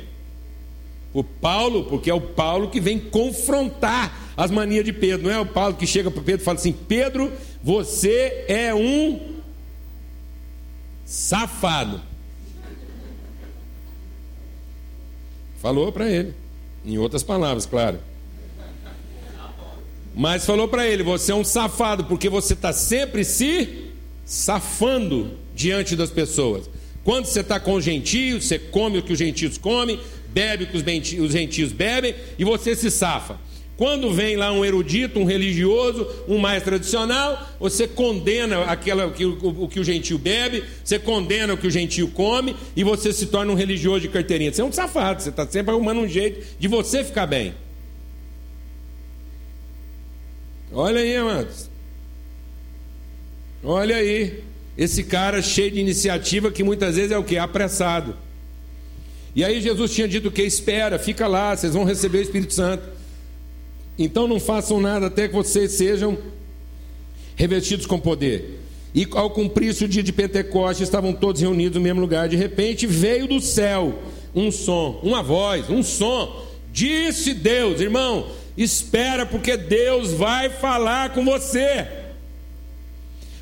Por 1.13 1.25
Paulo, 1.25 1.85
porque 1.85 2.11
é 2.11 2.15
o 2.15 2.21
Paulo 2.21 2.69
que 2.69 2.81
vem 2.81 2.99
confrontar 2.99 4.33
as 4.37 4.51
manias 4.51 4.85
de 4.85 4.93
Pedro. 4.93 5.27
Não 5.27 5.35
é 5.35 5.41
o 5.41 5.47
Paulo 5.47 5.75
que 5.75 5.87
chega 5.87 6.11
para 6.11 6.23
Pedro 6.23 6.43
e 6.43 6.45
fala 6.45 6.59
assim: 6.59 6.73
Pedro, 6.73 7.33
você 7.63 8.45
é 8.47 8.75
um 8.75 9.39
safado. 11.05 12.03
Falou 15.61 15.91
para 15.91 16.09
ele, 16.09 16.35
em 16.85 16.99
outras 16.99 17.23
palavras, 17.23 17.67
claro. 17.67 17.99
Mas 20.19 20.45
falou 20.45 20.67
para 20.67 20.85
ele: 20.85 21.05
você 21.05 21.31
é 21.31 21.35
um 21.35 21.45
safado, 21.45 22.05
porque 22.05 22.29
você 22.29 22.53
está 22.53 22.73
sempre 22.73 23.23
se 23.23 23.85
safando 24.25 25.31
diante 25.55 25.95
das 25.95 26.11
pessoas. 26.11 26.69
Quando 27.05 27.27
você 27.27 27.39
está 27.41 27.61
com 27.61 27.75
os 27.75 27.85
gentios, 27.85 28.45
você 28.45 28.59
come 28.59 28.99
o 28.99 29.03
que 29.03 29.13
os 29.13 29.19
gentios 29.19 29.57
comem, 29.57 30.01
bebe 30.31 30.65
o 30.65 30.67
que 30.67 30.77
os 30.77 31.33
gentios 31.33 31.71
bebem, 31.71 32.17
e 32.37 32.45
você 32.45 32.75
se 32.75 32.91
safa. 32.91 33.39
Quando 33.77 34.13
vem 34.13 34.35
lá 34.35 34.51
um 34.51 34.65
erudito, 34.65 35.21
um 35.21 35.25
religioso, 35.25 36.05
um 36.27 36.37
mais 36.37 36.65
tradicional, 36.65 37.49
você 37.61 37.87
condena 37.87 38.65
aquela, 38.65 39.07
o, 39.07 39.65
o 39.65 39.69
que 39.69 39.79
o 39.79 39.85
gentio 39.85 40.19
bebe, 40.19 40.65
você 40.83 40.99
condena 40.99 41.55
o 41.55 41.57
que 41.57 41.69
o 41.69 41.71
gentio 41.71 42.09
come 42.09 42.57
e 42.75 42.83
você 42.83 43.13
se 43.13 43.27
torna 43.27 43.53
um 43.53 43.55
religioso 43.55 44.01
de 44.01 44.09
carteirinha. 44.09 44.53
Você 44.53 44.63
é 44.63 44.65
um 44.65 44.73
safado, 44.73 45.23
você 45.23 45.29
está 45.29 45.47
sempre 45.47 45.71
arrumando 45.71 46.01
um 46.01 46.09
jeito 46.09 46.45
de 46.59 46.67
você 46.67 47.05
ficar 47.05 47.27
bem. 47.27 47.55
Olha 50.73 51.01
aí, 51.01 51.17
amados. 51.17 51.71
Olha 53.63 53.97
aí. 53.97 54.45
Esse 54.77 55.03
cara 55.03 55.43
cheio 55.43 55.73
de 55.73 55.81
iniciativa 55.81 56.53
que 56.53 56.63
muitas 56.63 56.95
vezes 56.97 57.11
é 57.11 57.19
o 57.19 57.25
que? 57.25 57.37
Apressado. 57.37 58.15
E 59.35 59.45
aí 59.45 59.61
Jesus 59.61 59.93
tinha 59.93 60.07
dito 60.07 60.31
que 60.31 60.43
espera, 60.43 60.99
fica 60.99 61.27
lá, 61.27 61.57
vocês 61.57 61.75
vão 61.75 61.85
receber 61.85 62.19
o 62.19 62.23
Espírito 62.23 62.55
Santo. 62.55 62.85
Então 63.99 64.29
não 64.29 64.39
façam 64.39 64.81
nada 64.81 65.07
até 65.07 65.27
que 65.27 65.35
vocês 65.35 65.73
sejam 65.73 66.17
revestidos 67.35 67.87
com 67.87 67.99
poder. 67.99 68.61
E 68.95 69.07
ao 69.13 69.31
cumprir-se 69.31 69.85
o 69.85 69.89
dia 69.89 70.03
de 70.03 70.13
Pentecostes, 70.13 70.87
estavam 70.87 71.13
todos 71.13 71.41
reunidos 71.41 71.77
no 71.77 71.83
mesmo 71.83 72.01
lugar. 72.01 72.29
De 72.29 72.37
repente 72.37 72.87
veio 72.87 73.27
do 73.27 73.41
céu 73.41 73.99
um 74.35 74.51
som, 74.51 75.01
uma 75.03 75.23
voz, 75.23 75.69
um 75.69 75.83
som. 75.83 76.47
Disse 76.73 77.35
Deus, 77.35 77.81
irmão, 77.81 78.29
espera, 78.62 79.25
porque 79.25 79.57
Deus 79.57 80.12
vai 80.12 80.50
falar 80.50 81.11
com 81.11 81.25
você. 81.25 81.87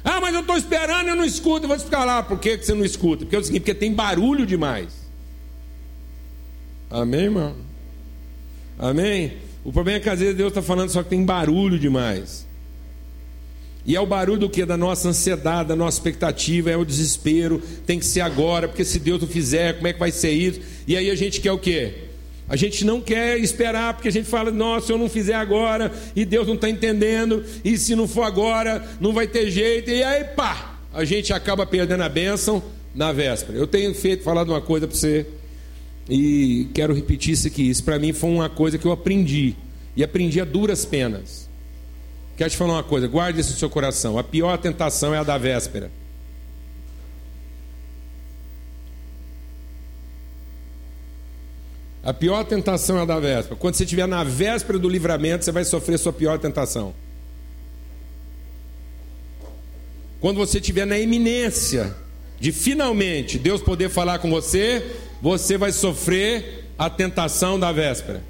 Ah, 0.04 0.20
mas 0.20 0.34
eu 0.34 0.42
estou 0.42 0.56
esperando 0.56 1.06
e 1.06 1.10
eu 1.10 1.16
não 1.16 1.24
escuto. 1.24 1.64
Eu 1.64 1.68
vou 1.68 1.76
explicar 1.76 2.04
lá 2.04 2.22
por 2.22 2.38
que 2.38 2.56
você 2.56 2.74
não 2.74 2.84
escuta. 2.84 3.24
Porque 3.24 3.34
é 3.34 3.38
o 3.38 3.42
seguinte, 3.42 3.62
porque 3.62 3.74
tem 3.74 3.92
barulho 3.92 4.46
demais. 4.46 4.92
Amém, 6.90 7.22
irmão? 7.22 7.56
Amém? 8.78 9.38
O 9.64 9.72
problema 9.72 9.98
é 9.98 10.00
que 10.00 10.08
às 10.08 10.20
vezes 10.20 10.36
Deus 10.36 10.50
está 10.50 10.62
falando 10.62 10.90
só 10.90 11.02
que 11.02 11.08
tem 11.08 11.24
barulho 11.24 11.78
demais. 11.78 12.46
E 13.84 13.96
é 13.96 14.00
o 14.00 14.06
barulho 14.06 14.38
do 14.38 14.50
que? 14.50 14.64
Da 14.64 14.76
nossa 14.76 15.08
ansiedade, 15.08 15.68
da 15.68 15.76
nossa 15.76 15.96
expectativa, 15.96 16.70
é 16.70 16.76
o 16.76 16.84
desespero, 16.84 17.60
tem 17.86 17.98
que 17.98 18.04
ser 18.04 18.20
agora, 18.20 18.68
porque 18.68 18.84
se 18.84 18.98
Deus 18.98 19.20
não 19.20 19.28
fizer, 19.28 19.74
como 19.74 19.86
é 19.86 19.92
que 19.92 19.98
vai 19.98 20.10
ser 20.10 20.30
isso? 20.30 20.60
E 20.86 20.96
aí 20.96 21.10
a 21.10 21.14
gente 21.14 21.40
quer 21.40 21.52
o 21.52 21.58
quê? 21.58 22.05
A 22.48 22.54
gente 22.54 22.84
não 22.84 23.00
quer 23.00 23.38
esperar, 23.38 23.94
porque 23.94 24.08
a 24.08 24.12
gente 24.12 24.28
fala, 24.28 24.52
nossa, 24.52 24.86
se 24.86 24.92
eu 24.92 24.98
não 24.98 25.08
fizer 25.08 25.34
agora, 25.34 25.92
e 26.14 26.24
Deus 26.24 26.46
não 26.46 26.54
está 26.54 26.70
entendendo, 26.70 27.44
e 27.64 27.76
se 27.76 27.96
não 27.96 28.06
for 28.06 28.22
agora, 28.22 28.84
não 29.00 29.12
vai 29.12 29.26
ter 29.26 29.50
jeito, 29.50 29.90
e 29.90 30.02
aí 30.02 30.22
pá, 30.24 30.78
a 30.94 31.04
gente 31.04 31.32
acaba 31.32 31.66
perdendo 31.66 32.02
a 32.02 32.08
bênção 32.08 32.62
na 32.94 33.12
véspera. 33.12 33.58
Eu 33.58 33.66
tenho 33.66 33.92
feito, 33.94 34.22
falado 34.22 34.50
uma 34.50 34.60
coisa 34.60 34.86
para 34.86 34.96
você, 34.96 35.26
e 36.08 36.68
quero 36.72 36.94
repetir 36.94 37.34
isso 37.34 37.48
aqui. 37.48 37.68
Isso 37.68 37.82
para 37.82 37.98
mim 37.98 38.12
foi 38.12 38.30
uma 38.30 38.48
coisa 38.48 38.78
que 38.78 38.86
eu 38.86 38.92
aprendi, 38.92 39.56
e 39.96 40.04
aprendi 40.04 40.40
a 40.40 40.44
duras 40.44 40.84
penas. 40.84 41.48
Quero 42.36 42.50
te 42.50 42.56
falar 42.56 42.74
uma 42.74 42.84
coisa, 42.84 43.08
guarde 43.08 43.40
isso 43.40 43.52
no 43.52 43.58
seu 43.58 43.70
coração. 43.70 44.18
A 44.18 44.22
pior 44.22 44.56
tentação 44.58 45.12
é 45.12 45.18
a 45.18 45.24
da 45.24 45.36
véspera. 45.36 45.90
A 52.06 52.14
pior 52.14 52.44
tentação 52.44 52.98
é 52.98 53.02
a 53.02 53.04
da 53.04 53.18
véspera. 53.18 53.56
Quando 53.56 53.74
você 53.74 53.82
estiver 53.82 54.06
na 54.06 54.22
véspera 54.22 54.78
do 54.78 54.88
livramento, 54.88 55.44
você 55.44 55.50
vai 55.50 55.64
sofrer 55.64 55.98
sua 55.98 56.12
pior 56.12 56.38
tentação. 56.38 56.94
Quando 60.20 60.36
você 60.36 60.58
estiver 60.58 60.86
na 60.86 60.98
iminência 60.98 61.94
de 62.38 62.52
finalmente 62.52 63.38
Deus 63.38 63.60
poder 63.60 63.90
falar 63.90 64.20
com 64.20 64.30
você, 64.30 64.86
você 65.20 65.58
vai 65.58 65.72
sofrer 65.72 66.70
a 66.78 66.88
tentação 66.88 67.58
da 67.58 67.72
véspera 67.72 68.22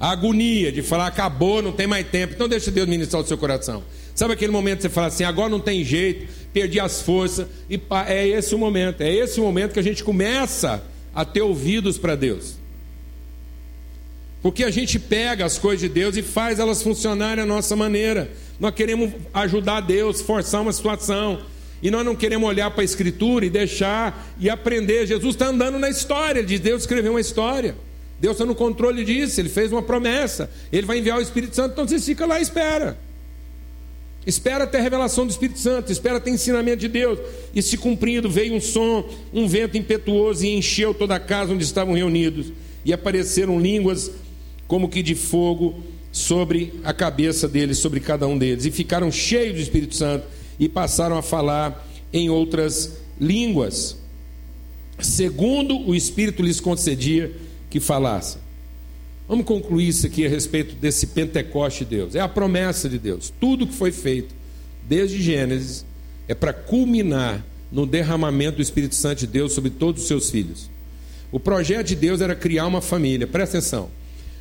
a 0.00 0.12
agonia 0.12 0.72
de 0.72 0.80
falar 0.80 1.06
acabou, 1.08 1.60
não 1.60 1.72
tem 1.72 1.86
mais 1.86 2.08
tempo. 2.08 2.32
Então 2.32 2.48
deixa 2.48 2.70
Deus 2.70 2.88
ministrar 2.88 3.22
o 3.22 3.26
seu 3.26 3.36
coração. 3.36 3.84
Sabe 4.14 4.32
aquele 4.32 4.50
momento 4.50 4.78
que 4.78 4.82
você 4.84 4.88
fala 4.88 5.08
assim, 5.08 5.24
agora 5.24 5.50
não 5.50 5.60
tem 5.60 5.84
jeito, 5.84 6.26
perdi 6.54 6.80
as 6.80 7.02
forças, 7.02 7.46
e 7.68 7.78
é 8.06 8.26
esse 8.26 8.54
o 8.54 8.58
momento, 8.58 9.02
é 9.02 9.12
esse 9.12 9.38
o 9.38 9.42
momento 9.42 9.74
que 9.74 9.78
a 9.78 9.82
gente 9.82 10.02
começa 10.02 10.82
a 11.14 11.24
ter 11.24 11.42
ouvidos 11.42 11.98
para 11.98 12.14
Deus. 12.14 12.54
Porque 14.42 14.64
a 14.64 14.70
gente 14.70 14.98
pega 14.98 15.44
as 15.44 15.58
coisas 15.58 15.80
de 15.80 15.88
Deus 15.88 16.16
e 16.16 16.22
faz 16.22 16.58
elas 16.58 16.82
funcionarem 16.82 17.44
à 17.44 17.46
nossa 17.46 17.76
maneira. 17.76 18.30
Nós 18.58 18.74
queremos 18.74 19.12
ajudar 19.34 19.80
Deus, 19.80 20.22
forçar 20.22 20.62
uma 20.62 20.72
situação. 20.72 21.42
E 21.82 21.90
nós 21.90 22.04
não 22.04 22.14
queremos 22.14 22.48
olhar 22.48 22.70
para 22.70 22.82
a 22.82 22.84
Escritura 22.84 23.44
e 23.44 23.50
deixar 23.50 24.28
e 24.38 24.48
aprender. 24.48 25.06
Jesus 25.06 25.34
está 25.34 25.46
andando 25.46 25.78
na 25.78 25.88
história, 25.88 26.42
de 26.42 26.58
Deus 26.58 26.82
escreveu 26.82 27.12
uma 27.12 27.20
história. 27.20 27.74
Deus 28.18 28.34
está 28.34 28.44
no 28.44 28.54
controle 28.54 29.02
disso, 29.02 29.40
ele 29.40 29.48
fez 29.48 29.72
uma 29.72 29.82
promessa, 29.82 30.50
ele 30.70 30.86
vai 30.86 30.98
enviar 30.98 31.18
o 31.18 31.22
Espírito 31.22 31.56
Santo, 31.56 31.72
então 31.72 31.88
você 31.88 31.98
fica 31.98 32.26
lá 32.26 32.38
e 32.38 32.42
espera. 32.42 32.98
Espera 34.26 34.64
até 34.64 34.78
a 34.78 34.82
revelação 34.82 35.26
do 35.26 35.30
Espírito 35.30 35.58
Santo, 35.58 35.90
espera 35.90 36.18
até 36.18 36.30
ensinamento 36.30 36.78
de 36.78 36.88
Deus. 36.88 37.18
E 37.54 37.62
se 37.62 37.76
cumprindo, 37.78 38.28
veio 38.28 38.54
um 38.54 38.60
som, 38.60 39.08
um 39.32 39.48
vento 39.48 39.78
impetuoso 39.78 40.44
e 40.44 40.54
encheu 40.54 40.92
toda 40.92 41.14
a 41.14 41.20
casa 41.20 41.52
onde 41.52 41.64
estavam 41.64 41.94
reunidos. 41.94 42.52
E 42.84 42.92
apareceram 42.92 43.58
línguas 43.58 44.10
como 44.68 44.88
que 44.88 45.02
de 45.02 45.14
fogo 45.14 45.82
sobre 46.12 46.74
a 46.84 46.92
cabeça 46.92 47.48
deles, 47.48 47.78
sobre 47.78 48.00
cada 48.00 48.26
um 48.26 48.36
deles. 48.36 48.66
E 48.66 48.70
ficaram 48.70 49.10
cheios 49.10 49.54
do 49.54 49.62
Espírito 49.62 49.96
Santo 49.96 50.26
e 50.58 50.68
passaram 50.68 51.16
a 51.16 51.22
falar 51.22 51.88
em 52.12 52.28
outras 52.28 52.98
línguas, 53.18 53.96
segundo 54.98 55.78
o 55.78 55.94
Espírito 55.94 56.42
lhes 56.42 56.60
concedia 56.60 57.32
que 57.68 57.80
falasse. 57.80 58.38
Vamos 59.30 59.46
concluir 59.46 59.86
isso 59.86 60.04
aqui 60.08 60.26
a 60.26 60.28
respeito 60.28 60.74
desse 60.74 61.06
Pentecoste 61.06 61.84
de 61.84 61.96
Deus. 61.98 62.16
É 62.16 62.20
a 62.20 62.26
promessa 62.28 62.88
de 62.88 62.98
Deus. 62.98 63.32
Tudo 63.38 63.64
que 63.64 63.72
foi 63.72 63.92
feito 63.92 64.34
desde 64.88 65.22
Gênesis 65.22 65.86
é 66.26 66.34
para 66.34 66.52
culminar 66.52 67.40
no 67.70 67.86
derramamento 67.86 68.56
do 68.56 68.62
Espírito 68.62 68.96
Santo 68.96 69.20
de 69.20 69.28
Deus 69.28 69.52
sobre 69.52 69.70
todos 69.70 70.02
os 70.02 70.08
seus 70.08 70.30
filhos. 70.30 70.68
O 71.30 71.38
projeto 71.38 71.86
de 71.86 71.94
Deus 71.94 72.20
era 72.20 72.34
criar 72.34 72.66
uma 72.66 72.80
família. 72.80 73.24
Presta 73.24 73.58
atenção. 73.58 73.88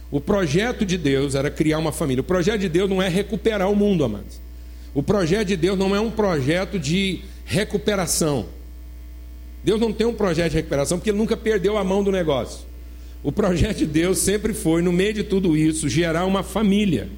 O 0.10 0.20
projeto 0.20 0.84
de 0.84 0.98
Deus 0.98 1.36
era 1.36 1.52
criar 1.52 1.78
uma 1.78 1.92
família. 1.92 2.22
O 2.22 2.24
projeto 2.26 2.62
de 2.62 2.70
Deus 2.70 2.90
não 2.90 3.00
é 3.00 3.08
recuperar 3.08 3.70
o 3.70 3.76
mundo, 3.76 4.04
amados. 4.04 4.42
O 4.96 5.04
projeto 5.04 5.50
de 5.50 5.56
Deus 5.56 5.78
não 5.78 5.96
é 5.96 6.00
um 6.00 6.10
projeto 6.10 6.80
de 6.80 7.22
recuperação. 7.46 8.48
Deus 9.64 9.80
não 9.80 9.94
tem 9.94 10.08
um 10.08 10.16
projeto 10.16 10.50
de 10.50 10.58
recuperação 10.58 10.98
porque 10.98 11.12
ele 11.12 11.20
nunca 11.20 11.38
perdeu 11.38 11.78
a 11.78 11.84
mão 11.84 12.04
do 12.04 12.12
negócio. 12.12 12.69
O 13.24 13.32
projeto 13.32 13.80
de 13.80 13.86
Deus 13.86 14.20
sempre 14.20 14.54
foi, 14.54 14.82
no 14.82 14.94
meio 14.94 15.14
de 15.14 15.24
tudo 15.24 15.58
isso, 15.58 15.90
gerar 15.90 16.26
uma 16.26 16.44
família 16.44 17.10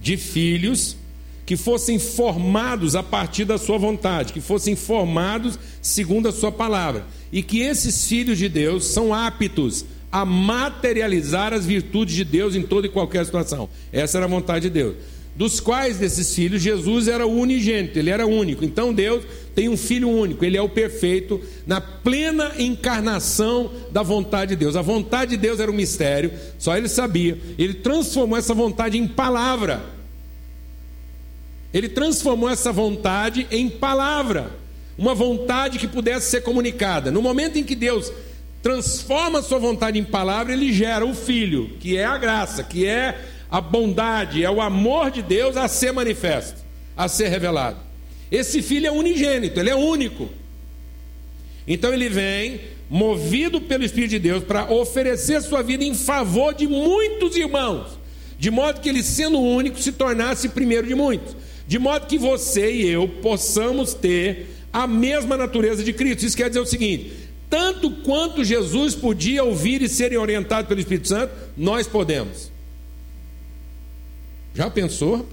de 0.00 0.16
filhos 0.16 0.96
que 1.44 1.56
fossem 1.56 1.98
formados 1.98 2.94
a 2.94 3.02
partir 3.02 3.44
da 3.44 3.58
sua 3.58 3.76
vontade, 3.76 4.32
que 4.32 4.40
fossem 4.40 4.76
formados 4.76 5.58
segundo 5.82 6.28
a 6.28 6.32
sua 6.32 6.52
palavra, 6.52 7.04
e 7.32 7.42
que 7.42 7.60
esses 7.60 8.06
filhos 8.06 8.38
de 8.38 8.48
Deus 8.48 8.84
são 8.84 9.12
aptos 9.12 9.84
a 10.12 10.24
materializar 10.24 11.52
as 11.52 11.66
virtudes 11.66 12.14
de 12.14 12.24
Deus 12.24 12.54
em 12.54 12.62
toda 12.62 12.86
e 12.86 12.90
qualquer 12.90 13.24
situação. 13.24 13.68
Essa 13.92 14.18
era 14.18 14.26
a 14.26 14.28
vontade 14.28 14.68
de 14.68 14.70
Deus 14.70 14.94
dos 15.34 15.60
quais 15.60 15.98
desses 15.98 16.34
filhos 16.34 16.60
Jesus 16.60 17.08
era 17.08 17.26
o 17.26 17.40
unigênito, 17.40 17.98
ele 17.98 18.10
era 18.10 18.26
único. 18.26 18.64
Então 18.64 18.92
Deus 18.92 19.24
tem 19.54 19.68
um 19.68 19.76
filho 19.76 20.08
único, 20.08 20.44
ele 20.44 20.56
é 20.56 20.62
o 20.62 20.68
perfeito 20.68 21.40
na 21.66 21.80
plena 21.80 22.52
encarnação 22.58 23.70
da 23.90 24.02
vontade 24.02 24.50
de 24.50 24.56
Deus. 24.56 24.76
A 24.76 24.82
vontade 24.82 25.32
de 25.32 25.36
Deus 25.36 25.60
era 25.60 25.70
um 25.70 25.74
mistério, 25.74 26.32
só 26.58 26.76
ele 26.76 26.88
sabia. 26.88 27.38
Ele 27.58 27.74
transformou 27.74 28.38
essa 28.38 28.54
vontade 28.54 28.98
em 28.98 29.06
palavra. 29.06 29.82
Ele 31.72 31.88
transformou 31.88 32.48
essa 32.48 32.72
vontade 32.72 33.46
em 33.50 33.68
palavra, 33.68 34.50
uma 34.98 35.14
vontade 35.14 35.78
que 35.78 35.86
pudesse 35.86 36.30
ser 36.30 36.42
comunicada. 36.42 37.10
No 37.10 37.22
momento 37.22 37.58
em 37.58 37.64
que 37.64 37.76
Deus 37.76 38.12
transforma 38.62 39.38
a 39.38 39.42
sua 39.42 39.58
vontade 39.58 39.98
em 39.98 40.04
palavra, 40.04 40.52
ele 40.52 40.72
gera 40.72 41.06
o 41.06 41.14
filho, 41.14 41.70
que 41.80 41.96
é 41.96 42.04
a 42.04 42.18
graça, 42.18 42.62
que 42.62 42.86
é 42.86 43.18
a 43.50 43.60
bondade, 43.60 44.44
é 44.44 44.50
o 44.50 44.60
amor 44.60 45.10
de 45.10 45.22
Deus 45.22 45.56
a 45.56 45.66
ser 45.66 45.92
manifesto, 45.92 46.62
a 46.96 47.08
ser 47.08 47.28
revelado. 47.28 47.78
Esse 48.30 48.62
filho 48.62 48.86
é 48.86 48.92
unigênito, 48.92 49.58
ele 49.58 49.70
é 49.70 49.74
único. 49.74 50.28
Então 51.66 51.92
ele 51.92 52.08
vem, 52.08 52.60
movido 52.88 53.60
pelo 53.60 53.84
Espírito 53.84 54.10
de 54.10 54.18
Deus, 54.20 54.44
para 54.44 54.70
oferecer 54.72 55.42
sua 55.42 55.62
vida 55.62 55.84
em 55.84 55.94
favor 55.94 56.54
de 56.54 56.68
muitos 56.68 57.36
irmãos, 57.36 57.98
de 58.38 58.50
modo 58.50 58.80
que 58.80 58.88
ele, 58.88 59.02
sendo 59.02 59.40
único, 59.40 59.80
se 59.80 59.92
tornasse 59.92 60.48
primeiro 60.50 60.86
de 60.86 60.94
muitos, 60.94 61.36
de 61.66 61.78
modo 61.78 62.06
que 62.06 62.18
você 62.18 62.70
e 62.70 62.88
eu 62.88 63.08
possamos 63.08 63.94
ter 63.94 64.48
a 64.72 64.86
mesma 64.86 65.36
natureza 65.36 65.82
de 65.82 65.92
Cristo. 65.92 66.24
Isso 66.24 66.36
quer 66.36 66.48
dizer 66.48 66.60
o 66.60 66.66
seguinte: 66.66 67.12
tanto 67.48 67.90
quanto 67.90 68.44
Jesus 68.44 68.94
podia 68.94 69.42
ouvir 69.42 69.82
e 69.82 69.88
ser 69.88 70.16
orientado 70.16 70.68
pelo 70.68 70.78
Espírito 70.78 71.08
Santo, 71.08 71.32
nós 71.56 71.88
podemos. 71.88 72.50
Já 74.54 74.70
pensou? 74.70 75.26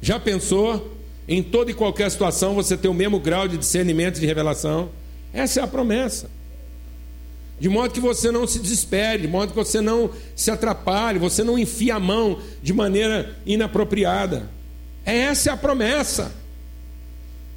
Já 0.00 0.20
pensou 0.20 0.92
em 1.26 1.42
toda 1.42 1.70
e 1.70 1.74
qualquer 1.74 2.10
situação 2.10 2.54
você 2.54 2.76
ter 2.76 2.88
o 2.88 2.94
mesmo 2.94 3.18
grau 3.18 3.48
de 3.48 3.56
discernimento 3.56 4.18
e 4.18 4.20
de 4.20 4.26
revelação? 4.26 4.90
Essa 5.32 5.60
é 5.60 5.62
a 5.62 5.66
promessa. 5.66 6.30
De 7.58 7.68
modo 7.68 7.92
que 7.92 8.00
você 8.00 8.30
não 8.30 8.46
se 8.46 8.58
desespere, 8.58 9.22
de 9.22 9.28
modo 9.28 9.50
que 9.50 9.56
você 9.56 9.80
não 9.80 10.10
se 10.34 10.50
atrapalhe, 10.50 11.18
você 11.18 11.44
não 11.44 11.58
enfie 11.58 11.90
a 11.90 12.00
mão 12.00 12.38
de 12.62 12.72
maneira 12.72 13.36
inapropriada. 13.46 14.50
Essa 15.04 15.50
é 15.50 15.52
a 15.52 15.56
promessa. 15.56 16.34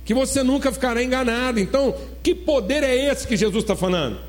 Que 0.05 0.13
você 0.13 0.43
nunca 0.43 0.71
ficará 0.71 1.03
enganado. 1.03 1.59
Então, 1.59 1.93
que 2.23 2.33
poder 2.33 2.83
é 2.83 3.11
esse 3.11 3.27
que 3.27 3.35
Jesus 3.35 3.63
está 3.63 3.75
falando? 3.75 4.19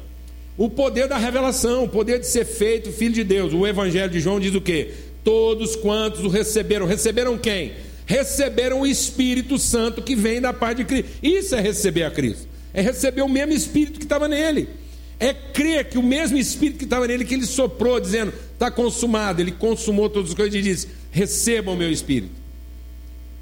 O 0.59 0.69
poder 0.69 1.07
da 1.07 1.17
revelação, 1.17 1.85
o 1.85 1.89
poder 1.89 2.19
de 2.19 2.27
ser 2.27 2.45
feito 2.45 2.91
filho 2.91 3.15
de 3.15 3.23
Deus. 3.23 3.55
O 3.55 3.65
Evangelho 3.65 4.11
de 4.11 4.19
João 4.19 4.41
diz 4.41 4.53
o 4.57 4.61
quê? 4.61 4.91
Todos 5.23 5.77
quantos 5.77 6.25
o 6.25 6.29
receberam. 6.29 6.85
Receberam 6.85 7.39
quem? 7.39 7.75
Receberam 8.05 8.81
o 8.81 8.87
Espírito 8.87 9.57
Santo 9.57 10.03
que 10.03 10.17
vem 10.17 10.41
da 10.41 10.53
parte 10.53 10.79
de 10.79 10.85
Cristo. 10.85 11.11
Isso 11.23 11.55
é 11.55 11.61
receber 11.61 12.03
a 12.03 12.11
Cristo. 12.11 12.49
É 12.75 12.83
receber 12.83 13.23
o 13.23 13.29
mesmo 13.29 13.53
Espírito 13.53 14.01
que 14.01 14.05
estava 14.05 14.27
nele. 14.27 14.69
É 15.21 15.33
crer 15.33 15.85
que 15.85 15.97
o 15.97 16.03
mesmo 16.03 16.37
Espírito 16.37 16.79
que 16.79 16.85
estava 16.85 17.07
nele, 17.07 17.25
que 17.25 17.35
ele 17.35 17.47
soprou, 17.47 18.01
dizendo, 18.01 18.33
está 18.53 18.69
consumado. 18.69 19.41
Ele 19.41 19.53
consumou 19.53 20.11
todas 20.11 20.31
as 20.31 20.37
coisas 20.37 20.55
e 20.57 20.61
disse: 20.63 20.89
recebam 21.13 21.75
o 21.75 21.77
meu 21.77 21.91
Espírito. 21.93 22.33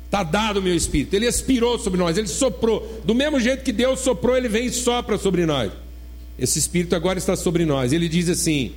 Está 0.04 0.22
dado 0.22 0.58
o 0.58 0.62
meu 0.62 0.74
Espírito. 0.74 1.14
Ele 1.14 1.26
expirou 1.26 1.78
sobre 1.78 1.98
nós, 1.98 2.18
ele 2.18 2.28
soprou. 2.28 3.00
Do 3.04 3.14
mesmo 3.14 3.40
jeito 3.40 3.64
que 3.64 3.72
Deus 3.72 4.00
soprou, 4.00 4.36
ele 4.36 4.48
vem 4.48 4.66
e 4.66 4.70
sopra 4.70 5.16
sobre 5.16 5.46
nós. 5.46 5.72
Esse 6.38 6.58
Espírito 6.58 6.94
agora 6.94 7.18
está 7.18 7.34
sobre 7.34 7.64
nós. 7.64 7.92
Ele 7.92 8.08
diz 8.08 8.28
assim: 8.28 8.72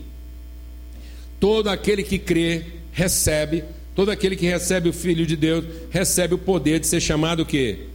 todo 1.39 1.69
aquele 1.69 2.03
que 2.03 2.17
crê, 2.17 2.65
recebe, 2.91 3.63
todo 3.95 4.09
aquele 4.09 4.35
que 4.35 4.45
recebe 4.45 4.89
o 4.89 4.93
Filho 4.93 5.25
de 5.25 5.35
Deus, 5.35 5.65
recebe 5.89 6.33
o 6.33 6.37
poder 6.37 6.79
de 6.79 6.87
ser 6.87 7.01
chamado 7.01 7.43
o 7.43 7.45
quê? 7.45 7.87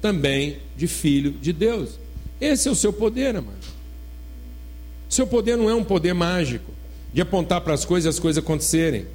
Também 0.00 0.58
de 0.76 0.86
filho 0.86 1.32
de 1.32 1.52
Deus. 1.52 1.98
Esse 2.40 2.68
é 2.68 2.70
o 2.70 2.74
seu 2.74 2.92
poder, 2.92 3.36
amado. 3.36 3.56
Seu 5.08 5.26
poder 5.26 5.56
não 5.56 5.70
é 5.70 5.74
um 5.74 5.84
poder 5.84 6.12
mágico, 6.12 6.72
de 7.12 7.20
apontar 7.20 7.60
para 7.60 7.74
as 7.74 7.84
coisas 7.84 8.06
e 8.06 8.08
as 8.08 8.18
coisas 8.18 8.42
acontecerem. 8.42 9.06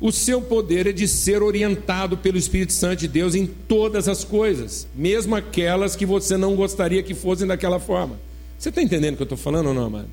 O 0.00 0.12
seu 0.12 0.42
poder 0.42 0.88
é 0.88 0.92
de 0.92 1.08
ser 1.08 1.42
orientado 1.42 2.16
pelo 2.16 2.36
Espírito 2.36 2.72
Santo 2.72 3.00
de 3.00 3.08
Deus 3.08 3.34
em 3.34 3.46
todas 3.46 4.08
as 4.08 4.24
coisas, 4.24 4.86
mesmo 4.94 5.34
aquelas 5.34 5.96
que 5.96 6.04
você 6.04 6.36
não 6.36 6.54
gostaria 6.54 7.02
que 7.02 7.14
fossem 7.14 7.46
daquela 7.46 7.80
forma. 7.80 8.18
Você 8.62 8.68
está 8.68 8.80
entendendo 8.80 9.14
o 9.14 9.16
que 9.16 9.22
eu 9.22 9.24
estou 9.24 9.36
falando 9.36 9.66
ou 9.66 9.74
não, 9.74 9.86
amado? 9.86 10.08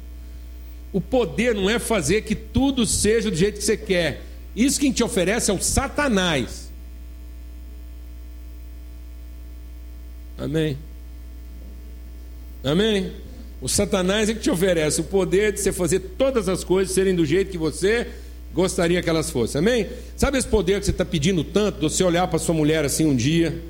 O 0.91 0.99
poder 0.99 1.53
não 1.53 1.69
é 1.69 1.77
fazer 1.77 2.23
que 2.23 2.33
tudo 2.33 2.83
seja 2.83 3.29
do 3.29 3.37
jeito 3.37 3.59
que 3.59 3.63
você 3.63 3.77
quer. 3.77 4.23
Isso 4.55 4.79
quem 4.79 4.91
te 4.91 5.03
oferece 5.03 5.51
é 5.51 5.53
o 5.53 5.61
Satanás. 5.61 6.71
Amém. 10.35 10.75
Amém. 12.63 13.11
O 13.61 13.69
Satanás 13.69 14.29
é 14.29 14.33
que 14.33 14.39
te 14.39 14.49
oferece 14.49 14.99
o 14.99 15.03
poder 15.03 15.53
de 15.53 15.59
você 15.59 15.71
fazer 15.71 15.99
todas 16.17 16.49
as 16.49 16.63
coisas 16.63 16.95
serem 16.95 17.13
do 17.13 17.27
jeito 17.27 17.51
que 17.51 17.57
você 17.57 18.07
gostaria 18.51 18.99
que 19.03 19.09
elas 19.11 19.29
fossem. 19.29 19.59
Amém? 19.59 19.87
Sabe 20.17 20.39
esse 20.39 20.47
poder 20.47 20.79
que 20.79 20.85
você 20.85 20.91
está 20.91 21.05
pedindo 21.05 21.43
tanto, 21.43 21.75
de 21.75 21.81
você 21.83 22.03
olhar 22.03 22.27
para 22.27 22.39
sua 22.39 22.55
mulher 22.55 22.83
assim 22.83 23.05
um 23.05 23.15
dia, 23.15 23.61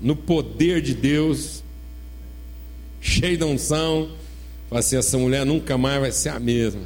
no 0.00 0.16
poder 0.16 0.80
de 0.80 0.94
Deus, 0.94 1.62
cheio 3.00 3.36
de 3.36 3.44
unção, 3.44 4.10
falar 4.68 4.80
assim: 4.80 4.96
essa 4.96 5.16
mulher 5.16 5.44
nunca 5.44 5.78
mais 5.78 6.00
vai 6.00 6.12
ser 6.12 6.30
a 6.30 6.40
mesma. 6.40 6.82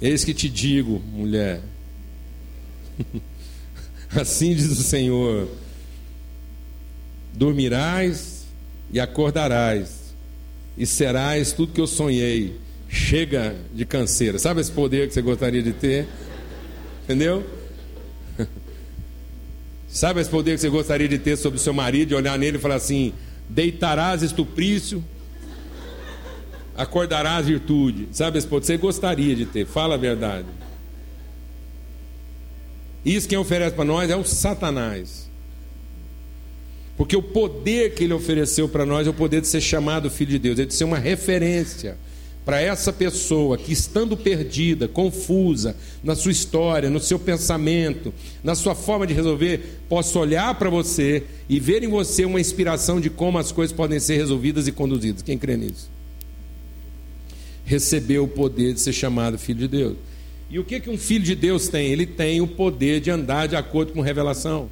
Eis 0.00 0.24
que 0.24 0.32
te 0.32 0.48
digo, 0.48 1.00
mulher, 1.12 1.60
assim 4.14 4.54
diz 4.54 4.70
o 4.78 4.82
Senhor: 4.82 5.48
dormirás 7.34 8.46
e 8.92 9.00
acordarás 9.00 9.98
e 10.76 10.86
serás 10.86 11.52
tudo 11.52 11.72
que 11.72 11.80
eu 11.80 11.86
sonhei. 11.86 12.56
Chega 12.88 13.54
de 13.74 13.84
canseira. 13.84 14.38
Sabe 14.38 14.62
esse 14.62 14.72
poder 14.72 15.08
que 15.08 15.12
você 15.12 15.20
gostaria 15.20 15.62
de 15.62 15.74
ter? 15.74 16.08
Entendeu? 17.04 17.44
Sabe 19.98 20.20
esse 20.20 20.30
poder 20.30 20.54
que 20.54 20.60
você 20.60 20.68
gostaria 20.68 21.08
de 21.08 21.18
ter 21.18 21.36
sobre 21.36 21.58
o 21.58 21.60
seu 21.60 21.74
marido, 21.74 22.10
de 22.10 22.14
olhar 22.14 22.38
nele 22.38 22.56
e 22.56 22.60
falar 22.60 22.76
assim: 22.76 23.12
deitarás 23.48 24.22
estuprício, 24.22 25.04
acordarás 26.76 27.46
virtude. 27.46 28.06
Sabe 28.12 28.38
esse 28.38 28.46
poder? 28.46 28.64
Você 28.64 28.76
gostaria 28.76 29.34
de 29.34 29.44
ter, 29.44 29.66
fala 29.66 29.96
a 29.96 29.98
verdade. 29.98 30.46
Isso 33.04 33.28
quem 33.28 33.36
oferece 33.38 33.74
para 33.74 33.84
nós 33.84 34.08
é 34.08 34.14
o 34.14 34.22
Satanás. 34.22 35.28
Porque 36.96 37.16
o 37.16 37.22
poder 37.22 37.96
que 37.96 38.04
ele 38.04 38.12
ofereceu 38.12 38.68
para 38.68 38.86
nós 38.86 39.04
é 39.04 39.10
o 39.10 39.14
poder 39.14 39.40
de 39.40 39.48
ser 39.48 39.60
chamado 39.60 40.08
filho 40.08 40.30
de 40.30 40.38
Deus, 40.38 40.60
é 40.60 40.64
de 40.64 40.74
ser 40.74 40.84
uma 40.84 40.98
referência 40.98 41.98
para 42.48 42.62
essa 42.62 42.90
pessoa 42.90 43.58
que, 43.58 43.74
estando 43.74 44.16
perdida, 44.16 44.88
confusa 44.88 45.76
na 46.02 46.14
sua 46.14 46.32
história, 46.32 46.88
no 46.88 46.98
seu 46.98 47.18
pensamento, 47.18 48.10
na 48.42 48.54
sua 48.54 48.74
forma 48.74 49.06
de 49.06 49.12
resolver, 49.12 49.80
possa 49.86 50.18
olhar 50.18 50.54
para 50.54 50.70
você 50.70 51.24
e 51.46 51.60
ver 51.60 51.82
em 51.82 51.88
você 51.88 52.24
uma 52.24 52.40
inspiração 52.40 53.02
de 53.02 53.10
como 53.10 53.36
as 53.36 53.52
coisas 53.52 53.76
podem 53.76 54.00
ser 54.00 54.16
resolvidas 54.16 54.66
e 54.66 54.72
conduzidas. 54.72 55.20
Quem 55.20 55.36
crê 55.36 55.58
nisso? 55.58 55.90
Recebeu 57.66 58.24
o 58.24 58.28
poder 58.28 58.72
de 58.72 58.80
ser 58.80 58.94
chamado 58.94 59.36
filho 59.36 59.58
de 59.58 59.68
Deus. 59.68 59.96
E 60.48 60.58
o 60.58 60.64
que, 60.64 60.80
que 60.80 60.88
um 60.88 60.96
filho 60.96 61.26
de 61.26 61.34
Deus 61.34 61.68
tem? 61.68 61.88
Ele 61.88 62.06
tem 62.06 62.40
o 62.40 62.46
poder 62.46 62.98
de 63.02 63.10
andar 63.10 63.46
de 63.46 63.56
acordo 63.56 63.92
com 63.92 64.00
revelação. 64.00 64.70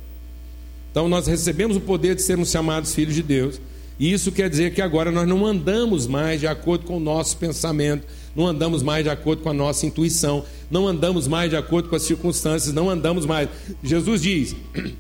Então 0.91 1.11
nós 1.11 1.27
recebemos 1.27 1.77
o 1.77 1.81
poder 1.83 2.15
de 2.15 2.23
sermos 2.23 2.51
chamados 2.51 2.95
filhos 2.95 3.15
de 3.15 3.23
Deus. 3.23 3.61
E 3.99 4.13
isso 4.13 4.31
quer 4.31 4.51
dizer 4.51 4.75
que 4.75 4.83
agora 4.83 5.11
nós 5.11 5.27
não 5.27 5.47
andamos 5.47 6.07
mais 6.07 6.41
de 6.41 6.47
acordo 6.47 6.85
com 6.85 6.99
o 6.99 7.01
nosso 7.01 7.37
pensamento, 7.39 8.07
não 8.35 8.47
andamos 8.47 8.83
mais 8.83 9.03
de 9.03 9.11
acordo 9.11 9.43
com 9.43 9.49
a 9.49 9.55
nossa 9.55 9.87
intuição, 9.87 10.45
não 10.71 10.87
andamos 10.87 11.27
mais 11.27 11.49
de 11.49 11.57
acordo 11.57 11.89
com 11.89 11.97
as 11.97 12.03
circunstâncias, 12.03 12.75
não 12.75 12.91
andamos 12.91 13.25
mais. 13.25 13.49
Jesus 13.83 14.21
diz: 14.21 14.57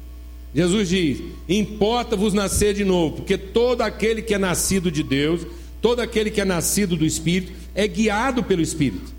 Jesus 0.54 0.88
diz: 0.88 1.22
Importa-vos 1.46 2.32
nascer 2.32 2.72
de 2.72 2.84
novo, 2.84 3.16
porque 3.16 3.36
todo 3.36 3.82
aquele 3.82 4.22
que 4.22 4.32
é 4.32 4.38
nascido 4.38 4.90
de 4.90 5.02
Deus, 5.02 5.46
todo 5.82 6.00
aquele 6.00 6.30
que 6.30 6.40
é 6.40 6.44
nascido 6.44 6.96
do 6.96 7.04
Espírito, 7.04 7.52
é 7.74 7.86
guiado 7.86 8.42
pelo 8.42 8.62
Espírito. 8.62 9.15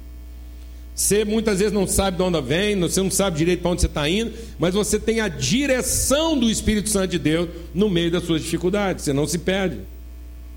Você 0.97 1.23
muitas 1.23 1.59
vezes 1.59 1.71
não 1.71 1.85
sabe 1.85 2.17
de 2.17 2.23
onde 2.23 2.41
vem, 2.41 2.75
você 2.79 2.99
não 3.03 3.11
sabe 3.11 3.37
direito 3.37 3.61
para 3.61 3.69
onde 3.69 3.81
você 3.81 3.85
está 3.85 4.09
indo, 4.09 4.33
mas 4.57 4.73
você 4.73 4.97
tem 4.97 5.19
a 5.19 5.27
direção 5.27 6.35
do 6.35 6.49
Espírito 6.49 6.89
Santo 6.89 7.11
de 7.11 7.19
Deus 7.19 7.49
no 7.71 7.87
meio 7.87 8.09
das 8.09 8.23
suas 8.23 8.41
dificuldades, 8.41 9.05
você 9.05 9.13
não 9.13 9.27
se 9.27 9.37
perde. 9.37 9.77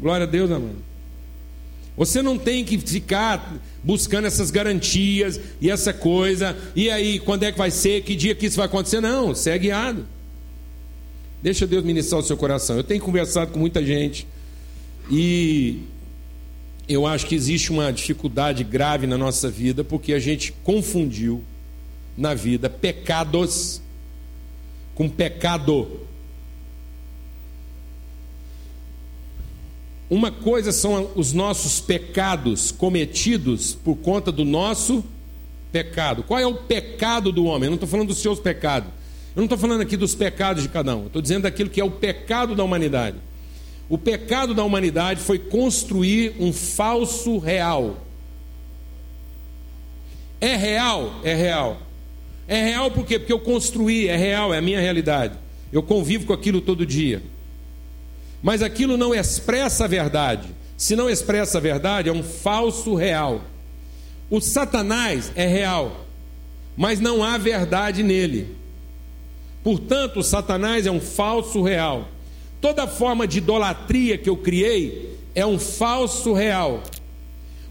Glória 0.01 0.25
a 0.25 0.27
Deus, 0.27 0.51
amado. 0.51 0.77
Você 1.95 2.23
não 2.23 2.39
tem 2.39 2.65
que 2.65 2.79
ficar 2.79 3.55
buscando 3.85 4.27
essas 4.29 4.51
garantias 4.51 5.39
e 5.61 5.71
essa 5.71 5.93
coisa, 5.93 6.57
e 6.75 6.89
aí, 6.89 7.19
quando 7.19 7.43
é 7.43 7.53
que 7.53 7.59
vai 7.59 7.71
ser, 7.71 8.03
que 8.03 8.17
dia 8.17 8.35
que 8.35 8.47
isso 8.47 8.57
vai 8.57 8.65
acontecer? 8.65 9.03
Não, 9.03 9.35
você 9.35 9.51
é 9.51 9.59
guiado. 9.59 10.07
Deixa 11.43 11.67
Deus 11.67 11.85
ministrar 11.85 12.19
o 12.19 12.25
seu 12.25 12.39
coração. 12.39 12.79
Eu 12.79 12.85
tenho 12.85 13.03
conversado 13.03 13.53
com 13.53 13.59
muita 13.59 13.85
gente 13.85 14.27
e 15.11 15.81
eu 16.93 17.07
acho 17.07 17.27
que 17.27 17.37
existe 17.37 17.71
uma 17.71 17.93
dificuldade 17.93 18.65
grave 18.65 19.07
na 19.07 19.17
nossa 19.17 19.49
vida 19.49 19.85
porque 19.85 20.13
a 20.13 20.19
gente 20.19 20.53
confundiu 20.65 21.45
na 22.17 22.35
vida 22.35 22.69
pecados 22.69 23.81
com 24.95 25.09
pecado. 25.09 26.01
Uma 30.11 30.33
coisa 30.33 30.73
são 30.73 31.13
os 31.15 31.33
nossos 31.33 31.81
pecados 31.81 32.73
cometidos 32.73 33.73
por 33.73 33.95
conta 33.97 34.33
do 34.33 34.45
nosso 34.45 35.05
pecado. 35.71 36.25
Qual 36.25 36.41
é 36.41 36.47
o 36.47 36.55
pecado 36.55 37.31
do 37.31 37.45
homem? 37.45 37.67
Eu 37.67 37.71
não 37.71 37.77
estou 37.77 37.89
falando 37.89 38.09
dos 38.09 38.19
seus 38.19 38.41
pecados. 38.41 38.91
Eu 39.37 39.41
não 39.41 39.45
estou 39.45 39.57
falando 39.57 39.83
aqui 39.83 39.97
dos 39.97 40.17
pecados 40.17 40.65
de 40.65 40.69
cada 40.69 40.97
um. 40.97 41.07
Estou 41.07 41.23
dizendo 41.23 41.45
daquilo 41.45 41.71
que 41.71 41.81
é 41.81 41.85
o 41.85 41.91
pecado 41.91 42.57
da 42.57 42.65
humanidade. 42.65 43.17
O 43.91 43.99
pecado 43.99 44.55
da 44.55 44.63
humanidade 44.63 45.21
foi 45.21 45.37
construir 45.37 46.37
um 46.39 46.53
falso 46.53 47.39
real. 47.39 47.99
É 50.41 50.55
real? 50.55 51.21
É 51.25 51.35
real. 51.35 51.77
É 52.47 52.63
real 52.63 52.93
por 52.93 53.05
quê? 53.05 53.19
Porque 53.19 53.33
eu 53.33 53.41
construí, 53.41 54.07
é 54.07 54.17
real, 54.17 54.55
é 54.55 54.59
a 54.59 54.63
minha 54.63 54.81
realidade. 54.81 55.35
Eu 55.73 55.83
convivo 55.83 56.27
com 56.27 56.33
aquilo 56.33 56.61
todo 56.61 56.87
dia. 56.87 57.21
Mas 58.41 58.63
aquilo 58.63 58.97
não 58.97 59.13
expressa 59.13 59.87
a 59.87 59.89
verdade. 59.89 60.49
Se 60.77 60.95
não 60.95 61.11
expressa 61.11 61.59
a 61.59 61.61
verdade, 61.61 62.09
é 62.09 62.13
um 62.13 62.23
falso 62.23 62.95
real. 62.95 63.43
O 64.31 64.41
Satanás 64.41 65.33
é 65.35 65.49
real, 65.49 66.07
mas 66.77 67.01
não 67.01 67.25
há 67.25 67.37
verdade 67.37 68.05
nele. 68.05 68.55
Portanto, 69.65 70.21
o 70.21 70.23
Satanás 70.23 70.87
é 70.87 70.91
um 70.93 71.01
falso 71.01 71.61
real. 71.61 72.09
Toda 72.61 72.87
forma 72.87 73.27
de 73.27 73.39
idolatria 73.39 74.19
que 74.19 74.29
eu 74.29 74.37
criei 74.37 75.17
é 75.35 75.47
um 75.47 75.59
falso 75.59 76.33
real. 76.33 76.83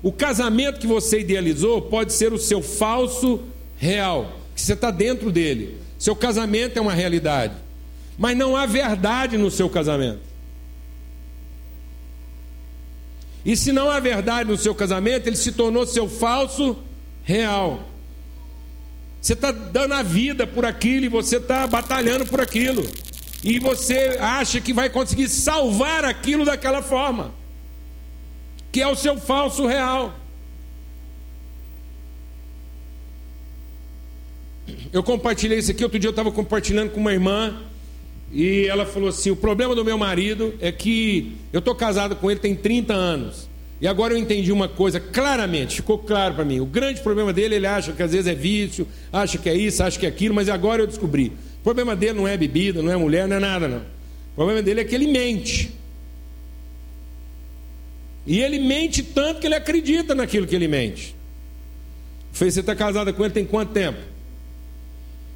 O 0.01 0.11
casamento 0.11 0.79
que 0.79 0.87
você 0.87 1.19
idealizou 1.19 1.81
pode 1.81 2.13
ser 2.13 2.33
o 2.33 2.37
seu 2.37 2.61
falso 2.61 3.41
real, 3.77 4.33
que 4.55 4.61
você 4.61 4.73
está 4.73 4.89
dentro 4.89 5.31
dele. 5.31 5.77
Seu 5.97 6.15
casamento 6.15 6.77
é 6.77 6.81
uma 6.81 6.93
realidade, 6.93 7.53
mas 8.17 8.35
não 8.35 8.55
há 8.55 8.65
verdade 8.65 9.37
no 9.37 9.51
seu 9.51 9.69
casamento. 9.69 10.21
E 13.45 13.55
se 13.55 13.71
não 13.71 13.91
há 13.91 13.99
verdade 13.99 14.49
no 14.49 14.57
seu 14.57 14.73
casamento, 14.73 15.27
ele 15.27 15.35
se 15.35 15.51
tornou 15.51 15.85
seu 15.85 16.09
falso 16.09 16.77
real. 17.23 17.83
Você 19.21 19.33
está 19.33 19.51
dando 19.51 19.93
a 19.93 20.01
vida 20.01 20.47
por 20.47 20.65
aquilo 20.65 21.05
e 21.05 21.09
você 21.09 21.37
está 21.37 21.67
batalhando 21.67 22.25
por 22.25 22.39
aquilo 22.39 22.83
e 23.43 23.59
você 23.59 24.17
acha 24.19 24.59
que 24.59 24.73
vai 24.73 24.89
conseguir 24.89 25.29
salvar 25.29 26.03
aquilo 26.03 26.45
daquela 26.45 26.81
forma, 26.81 27.33
que 28.71 28.81
é 28.81 28.87
o 28.87 28.95
seu 28.95 29.17
falso 29.17 29.65
real. 29.65 30.13
Eu 34.91 35.01
compartilhei 35.03 35.59
isso 35.59 35.71
aqui, 35.71 35.83
outro 35.83 35.99
dia 35.99 36.07
eu 36.07 36.11
estava 36.11 36.31
compartilhando 36.31 36.91
com 36.91 36.99
uma 36.99 37.13
irmã, 37.13 37.61
e 38.31 38.65
ela 38.67 38.85
falou 38.85 39.09
assim: 39.09 39.31
o 39.31 39.35
problema 39.35 39.73
do 39.73 39.83
meu 39.83 39.97
marido 39.97 40.53
é 40.59 40.71
que 40.71 41.37
eu 41.51 41.59
estou 41.59 41.73
casado 41.73 42.15
com 42.15 42.29
ele 42.29 42.39
tem 42.39 42.55
30 42.55 42.93
anos. 42.93 43.49
E 43.81 43.87
agora 43.87 44.13
eu 44.13 44.17
entendi 44.17 44.51
uma 44.51 44.67
coisa 44.67 44.99
claramente, 44.99 45.77
ficou 45.77 45.97
claro 45.97 46.35
para 46.35 46.43
mim. 46.43 46.59
O 46.59 46.65
grande 46.65 46.99
problema 47.01 47.31
dele, 47.31 47.55
ele 47.55 47.65
acha 47.65 47.93
que 47.93 48.03
às 48.03 48.11
vezes 48.11 48.27
é 48.27 48.35
vício, 48.35 48.85
acha 49.11 49.37
que 49.37 49.49
é 49.49 49.55
isso, 49.55 49.81
acha 49.81 49.97
que 49.97 50.05
é 50.05 50.09
aquilo, 50.09 50.35
mas 50.35 50.49
agora 50.49 50.81
eu 50.81 50.87
descobri. 50.87 51.31
O 51.59 51.63
problema 51.63 51.95
dele 51.95 52.13
não 52.13 52.27
é 52.27 52.37
bebida, 52.37 52.81
não 52.81 52.91
é 52.91 52.97
mulher, 52.97 53.27
não 53.27 53.35
é 53.35 53.39
nada, 53.39 53.67
não. 53.67 53.79
O 53.79 54.35
problema 54.35 54.61
dele 54.61 54.81
é 54.81 54.83
que 54.83 54.95
ele 54.95 55.07
mente. 55.07 55.71
E 58.25 58.41
ele 58.41 58.59
mente 58.59 59.03
tanto 59.03 59.39
que 59.41 59.47
ele 59.47 59.55
acredita 59.55 60.13
naquilo 60.13 60.47
que 60.47 60.55
ele 60.55 60.67
mente. 60.67 61.15
Falei, 62.31 62.51
você 62.51 62.59
está 62.59 62.75
casada 62.75 63.11
com 63.11 63.23
ele 63.23 63.33
tem 63.33 63.45
quanto 63.45 63.73
tempo? 63.73 63.99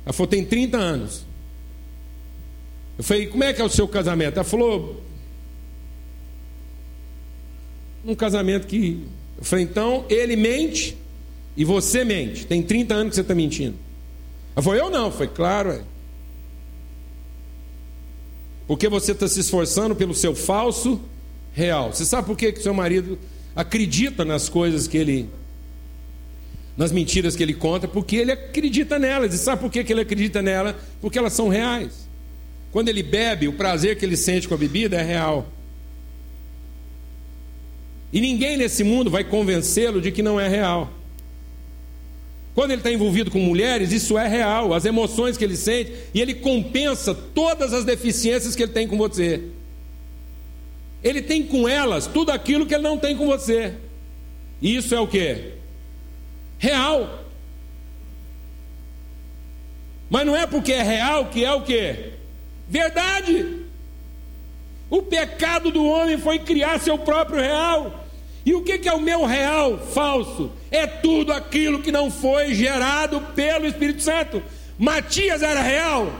Ela 0.05 0.13
falou, 0.13 0.27
tem 0.27 0.45
30 0.45 0.77
anos. 0.77 1.25
Eu 2.97 3.03
falei, 3.03 3.27
como 3.27 3.43
é 3.43 3.51
que 3.51 3.61
é 3.61 3.65
o 3.65 3.69
seu 3.69 3.87
casamento? 3.87 4.35
Ela 4.35 4.43
falou, 4.43 5.03
um 8.05 8.15
casamento 8.15 8.67
que. 8.67 9.05
Eu 9.37 9.43
falei, 9.43 9.65
então 9.65 10.05
ele 10.09 10.35
mente 10.35 10.95
E 11.55 11.65
você 11.65 12.03
mente. 12.03 12.45
Tem 12.45 12.61
30 12.61 12.93
anos 12.93 13.09
que 13.09 13.15
você 13.15 13.21
está 13.21 13.35
mentindo. 13.35 13.75
Ela 14.55 14.63
falou, 14.63 14.77
eu 14.77 14.89
não. 14.89 15.11
Foi 15.11 15.27
claro, 15.27 15.71
é. 15.71 15.81
Porque 18.67 18.87
você 18.87 19.11
está 19.11 19.27
se 19.27 19.39
esforçando 19.39 19.95
pelo 19.95 20.13
seu 20.13 20.35
falso 20.35 21.01
real. 21.53 21.93
Você 21.93 22.05
sabe 22.05 22.27
por 22.27 22.37
que, 22.37 22.55
seu 22.55 22.73
marido 22.73 23.17
acredita 23.55 24.23
nas 24.23 24.49
coisas 24.49 24.87
que 24.87 24.97
ele. 24.97 25.29
nas 26.77 26.91
mentiras 26.91 27.35
que 27.35 27.43
ele 27.43 27.53
conta? 27.53 27.87
Porque 27.87 28.15
ele 28.15 28.31
acredita 28.31 28.97
nelas. 28.97 29.33
E 29.33 29.37
sabe 29.37 29.61
por 29.61 29.71
que, 29.71 29.83
que 29.83 29.93
ele 29.93 30.01
acredita 30.01 30.41
nelas? 30.41 30.75
Porque 31.01 31.17
elas 31.17 31.33
são 31.33 31.49
reais. 31.49 32.07
Quando 32.71 32.89
ele 32.89 33.03
bebe, 33.03 33.47
o 33.47 33.53
prazer 33.53 33.97
que 33.97 34.05
ele 34.05 34.17
sente 34.17 34.47
com 34.47 34.55
a 34.55 34.57
bebida 34.57 34.97
é 34.97 35.03
real. 35.03 35.47
E 38.11 38.21
ninguém 38.21 38.57
nesse 38.57 38.83
mundo 38.83 39.09
vai 39.09 39.23
convencê-lo 39.23 40.01
de 40.01 40.11
que 40.11 40.23
não 40.23 40.39
é 40.39 40.47
real. 40.47 40.91
Quando 42.55 42.71
ele 42.71 42.81
está 42.81 42.91
envolvido 42.91 43.31
com 43.31 43.39
mulheres, 43.39 43.91
isso 43.91 44.17
é 44.17 44.27
real, 44.27 44.73
as 44.73 44.85
emoções 44.85 45.37
que 45.37 45.43
ele 45.43 45.57
sente, 45.57 45.91
e 46.13 46.21
ele 46.21 46.35
compensa 46.35 47.13
todas 47.13 47.73
as 47.73 47.83
deficiências 47.83 48.55
que 48.55 48.63
ele 48.63 48.71
tem 48.71 48.87
com 48.87 48.97
você. 48.97 49.41
Ele 51.03 51.21
tem 51.21 51.43
com 51.43 51.67
elas 51.67 52.05
tudo 52.05 52.31
aquilo 52.31 52.65
que 52.65 52.73
ele 52.73 52.83
não 52.83 52.97
tem 52.97 53.17
com 53.17 53.25
você. 53.25 53.73
E 54.61 54.75
isso 54.75 54.93
é 54.93 54.99
o 54.99 55.07
que? 55.07 55.53
Real. 56.59 57.25
Mas 60.09 60.25
não 60.25 60.35
é 60.35 60.45
porque 60.45 60.71
é 60.71 60.83
real 60.83 61.25
que 61.25 61.43
é 61.43 61.51
o 61.51 61.63
que? 61.63 62.13
Verdade. 62.69 63.63
O 64.89 65.01
pecado 65.01 65.71
do 65.71 65.83
homem 65.85 66.19
foi 66.19 66.37
criar 66.37 66.79
seu 66.79 66.99
próprio 66.99 67.41
real. 67.41 68.02
E 68.45 68.53
o 68.53 68.61
que 68.61 68.87
é 68.87 68.93
o 68.93 68.99
meu 68.99 69.25
real 69.25 69.77
falso? 69.77 70.51
É 70.69 70.85
tudo 70.85 71.31
aquilo 71.31 71.81
que 71.81 71.91
não 71.91 72.11
foi 72.11 72.53
gerado 72.53 73.21
pelo 73.33 73.65
Espírito 73.65 74.01
Santo. 74.01 74.43
Matias 74.77 75.41
era 75.41 75.61
real. 75.61 76.11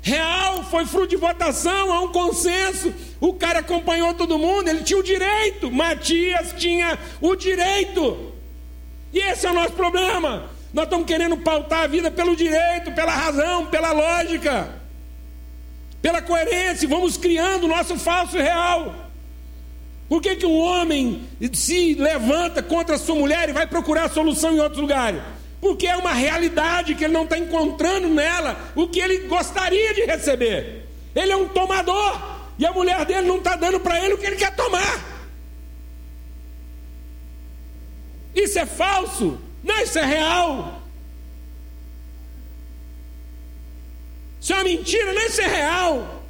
Real 0.00 0.64
foi 0.64 0.86
fruto 0.86 1.08
de 1.08 1.16
votação, 1.16 1.92
há 1.92 2.00
um 2.00 2.12
consenso. 2.12 2.94
O 3.20 3.34
cara 3.34 3.58
acompanhou 3.58 4.14
todo 4.14 4.38
mundo, 4.38 4.68
ele 4.68 4.82
tinha 4.82 4.98
o 4.98 5.02
direito. 5.02 5.70
Matias 5.70 6.54
tinha 6.56 6.98
o 7.20 7.36
direito. 7.36 8.32
E 9.12 9.18
esse 9.18 9.46
é 9.46 9.50
o 9.50 9.54
nosso 9.54 9.72
problema. 9.72 10.50
Nós 10.72 10.84
estamos 10.84 11.06
querendo 11.06 11.36
pautar 11.36 11.84
a 11.84 11.86
vida 11.86 12.10
pelo 12.10 12.36
direito, 12.36 12.92
pela 12.92 13.12
razão, 13.12 13.66
pela 13.66 13.92
lógica, 13.92 14.74
pela 16.00 16.22
coerência. 16.22 16.88
Vamos 16.88 17.18
criando 17.18 17.64
o 17.64 17.68
nosso 17.68 17.98
falso 17.98 18.36
real. 18.38 19.07
Por 20.08 20.22
que, 20.22 20.36
que 20.36 20.46
um 20.46 20.58
homem 20.58 21.28
se 21.52 21.94
levanta 21.94 22.62
contra 22.62 22.96
a 22.96 22.98
sua 22.98 23.14
mulher 23.14 23.48
e 23.48 23.52
vai 23.52 23.66
procurar 23.66 24.08
solução 24.08 24.54
em 24.54 24.60
outro 24.60 24.80
lugar? 24.80 25.14
Porque 25.60 25.86
é 25.86 25.96
uma 25.96 26.12
realidade 26.12 26.94
que 26.94 27.04
ele 27.04 27.12
não 27.12 27.24
está 27.24 27.36
encontrando 27.36 28.08
nela 28.08 28.58
o 28.74 28.88
que 28.88 29.00
ele 29.00 29.28
gostaria 29.28 29.92
de 29.92 30.06
receber. 30.06 30.86
Ele 31.14 31.32
é 31.32 31.36
um 31.36 31.48
tomador 31.48 32.20
e 32.58 32.64
a 32.64 32.72
mulher 32.72 33.04
dele 33.04 33.26
não 33.26 33.36
está 33.38 33.54
dando 33.56 33.80
para 33.80 34.02
ele 34.02 34.14
o 34.14 34.18
que 34.18 34.26
ele 34.26 34.36
quer 34.36 34.54
tomar. 34.56 35.18
Isso 38.34 38.58
é 38.58 38.64
falso? 38.64 39.38
Não, 39.62 39.78
isso 39.80 39.98
é 39.98 40.04
real. 40.04 40.80
Isso 44.40 44.52
é 44.52 44.56
uma 44.56 44.64
mentira, 44.64 45.12
não, 45.12 45.26
isso 45.26 45.40
é 45.40 45.46
real. 45.46 46.24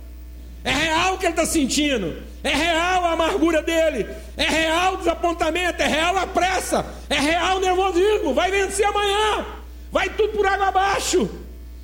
É 0.64 0.72
real 0.72 1.14
o 1.14 1.18
que 1.18 1.26
ele 1.26 1.32
está 1.32 1.46
sentindo. 1.46 2.27
É 2.42 2.54
real 2.54 3.04
a 3.04 3.12
amargura 3.12 3.62
dele, 3.62 4.08
é 4.36 4.44
real 4.44 4.94
o 4.94 4.96
desapontamento, 4.98 5.82
é 5.82 5.86
real 5.86 6.16
a 6.16 6.26
pressa, 6.26 6.86
é 7.10 7.18
real 7.18 7.56
o 7.56 7.60
nervosismo. 7.60 8.32
Vai 8.32 8.50
vencer 8.50 8.86
amanhã, 8.86 9.44
vai 9.90 10.08
tudo 10.10 10.34
por 10.34 10.46
água 10.46 10.68
abaixo, 10.68 11.28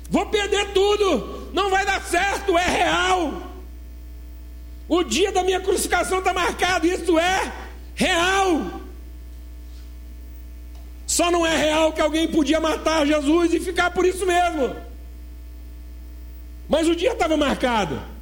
vou 0.09 0.25
perder 0.27 0.71
tudo, 0.71 1.51
não 1.53 1.69
vai 1.69 1.85
dar 1.85 2.01
certo, 2.03 2.57
é 2.57 2.65
real. 2.65 3.43
O 4.87 5.03
dia 5.03 5.31
da 5.31 5.43
minha 5.43 5.59
crucificação 5.59 6.19
está 6.19 6.33
marcado, 6.33 6.87
isso 6.87 7.19
é 7.19 7.51
real. 7.93 8.81
Só 11.05 11.29
não 11.29 11.45
é 11.45 11.55
real 11.55 11.91
que 11.91 12.01
alguém 12.01 12.27
podia 12.27 12.59
matar 12.59 13.05
Jesus 13.05 13.53
e 13.53 13.59
ficar 13.59 13.91
por 13.91 14.05
isso 14.05 14.25
mesmo. 14.25 14.75
Mas 16.67 16.87
o 16.87 16.95
dia 16.95 17.11
estava 17.11 17.37
marcado. 17.37 18.14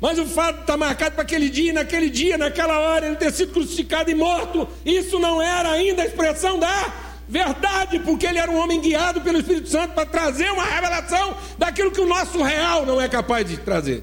Mas 0.00 0.18
o 0.18 0.24
fato 0.24 0.62
está 0.62 0.76
marcado 0.76 1.14
para 1.14 1.22
aquele 1.22 1.50
dia, 1.50 1.72
naquele 1.72 2.08
dia, 2.08 2.38
naquela 2.38 2.78
hora, 2.78 3.06
ele 3.06 3.16
ter 3.16 3.32
sido 3.32 3.52
crucificado 3.52 4.10
e 4.10 4.14
morto. 4.14 4.66
Isso 4.84 5.18
não 5.18 5.42
era 5.42 5.70
ainda 5.70 6.02
a 6.02 6.06
expressão 6.06 6.58
da 6.58 6.92
verdade, 7.28 7.98
porque 8.00 8.26
ele 8.26 8.38
era 8.38 8.50
um 8.50 8.58
homem 8.58 8.80
guiado 8.80 9.20
pelo 9.20 9.38
Espírito 9.38 9.68
Santo 9.68 9.92
para 9.92 10.06
trazer 10.06 10.50
uma 10.50 10.64
revelação 10.64 11.36
daquilo 11.58 11.92
que 11.92 12.00
o 12.00 12.06
nosso 12.06 12.42
real 12.42 12.86
não 12.86 13.00
é 13.00 13.08
capaz 13.08 13.46
de 13.46 13.58
trazer. 13.58 14.02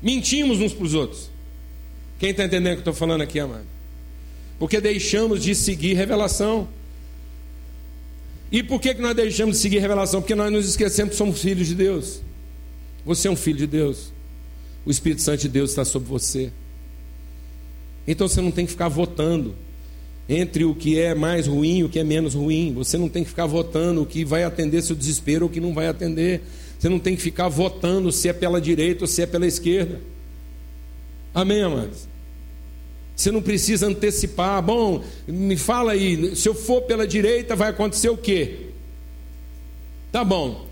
Mentimos 0.00 0.60
uns 0.60 0.72
para 0.72 0.84
os 0.84 0.94
outros. 0.94 1.30
Quem 2.18 2.30
está 2.30 2.44
entendendo 2.44 2.72
o 2.72 2.76
que 2.76 2.88
eu 2.88 2.92
estou 2.92 2.94
falando 2.94 3.22
aqui, 3.22 3.40
amado? 3.40 3.66
Porque 4.58 4.80
deixamos 4.80 5.42
de 5.42 5.54
seguir 5.54 5.94
revelação. 5.94 6.68
E 8.50 8.62
por 8.62 8.80
que, 8.80 8.94
que 8.94 9.02
nós 9.02 9.14
deixamos 9.16 9.56
de 9.56 9.62
seguir 9.62 9.78
revelação? 9.78 10.20
Porque 10.20 10.34
nós 10.34 10.52
nos 10.52 10.68
esquecemos 10.68 11.12
que 11.12 11.16
somos 11.16 11.40
filhos 11.40 11.66
de 11.66 11.74
Deus. 11.74 12.20
Você 13.04 13.28
é 13.28 13.30
um 13.30 13.36
filho 13.36 13.58
de 13.58 13.66
Deus. 13.66 14.12
O 14.84 14.90
Espírito 14.90 15.22
Santo 15.22 15.40
de 15.40 15.48
Deus 15.48 15.70
está 15.70 15.84
sobre 15.84 16.08
você. 16.08 16.52
Então 18.06 18.28
você 18.28 18.40
não 18.40 18.50
tem 18.50 18.66
que 18.66 18.72
ficar 18.72 18.88
votando 18.88 19.54
entre 20.28 20.64
o 20.64 20.74
que 20.74 20.98
é 20.98 21.14
mais 21.14 21.46
ruim 21.46 21.78
e 21.78 21.84
o 21.84 21.88
que 21.88 21.98
é 21.98 22.04
menos 22.04 22.34
ruim. 22.34 22.72
Você 22.74 22.96
não 22.96 23.08
tem 23.08 23.22
que 23.22 23.30
ficar 23.30 23.46
votando 23.46 24.02
o 24.02 24.06
que 24.06 24.24
vai 24.24 24.44
atender 24.44 24.82
seu 24.82 24.96
desespero 24.96 25.46
ou 25.46 25.50
o 25.50 25.52
que 25.52 25.60
não 25.60 25.74
vai 25.74 25.88
atender. 25.88 26.42
Você 26.78 26.88
não 26.88 26.98
tem 26.98 27.16
que 27.16 27.22
ficar 27.22 27.48
votando 27.48 28.12
se 28.12 28.28
é 28.28 28.32
pela 28.32 28.60
direita 28.60 29.04
ou 29.04 29.08
se 29.08 29.22
é 29.22 29.26
pela 29.26 29.46
esquerda. 29.46 30.00
Amém, 31.34 31.62
amados? 31.62 32.06
Você 33.16 33.30
não 33.30 33.40
precisa 33.40 33.86
antecipar. 33.86 34.60
Bom, 34.62 35.04
me 35.26 35.56
fala 35.56 35.92
aí, 35.92 36.34
se 36.34 36.48
eu 36.48 36.54
for 36.54 36.82
pela 36.82 37.06
direita, 37.06 37.54
vai 37.54 37.70
acontecer 37.70 38.08
o 38.08 38.16
quê? 38.16 38.70
Tá 40.10 40.24
bom. 40.24 40.66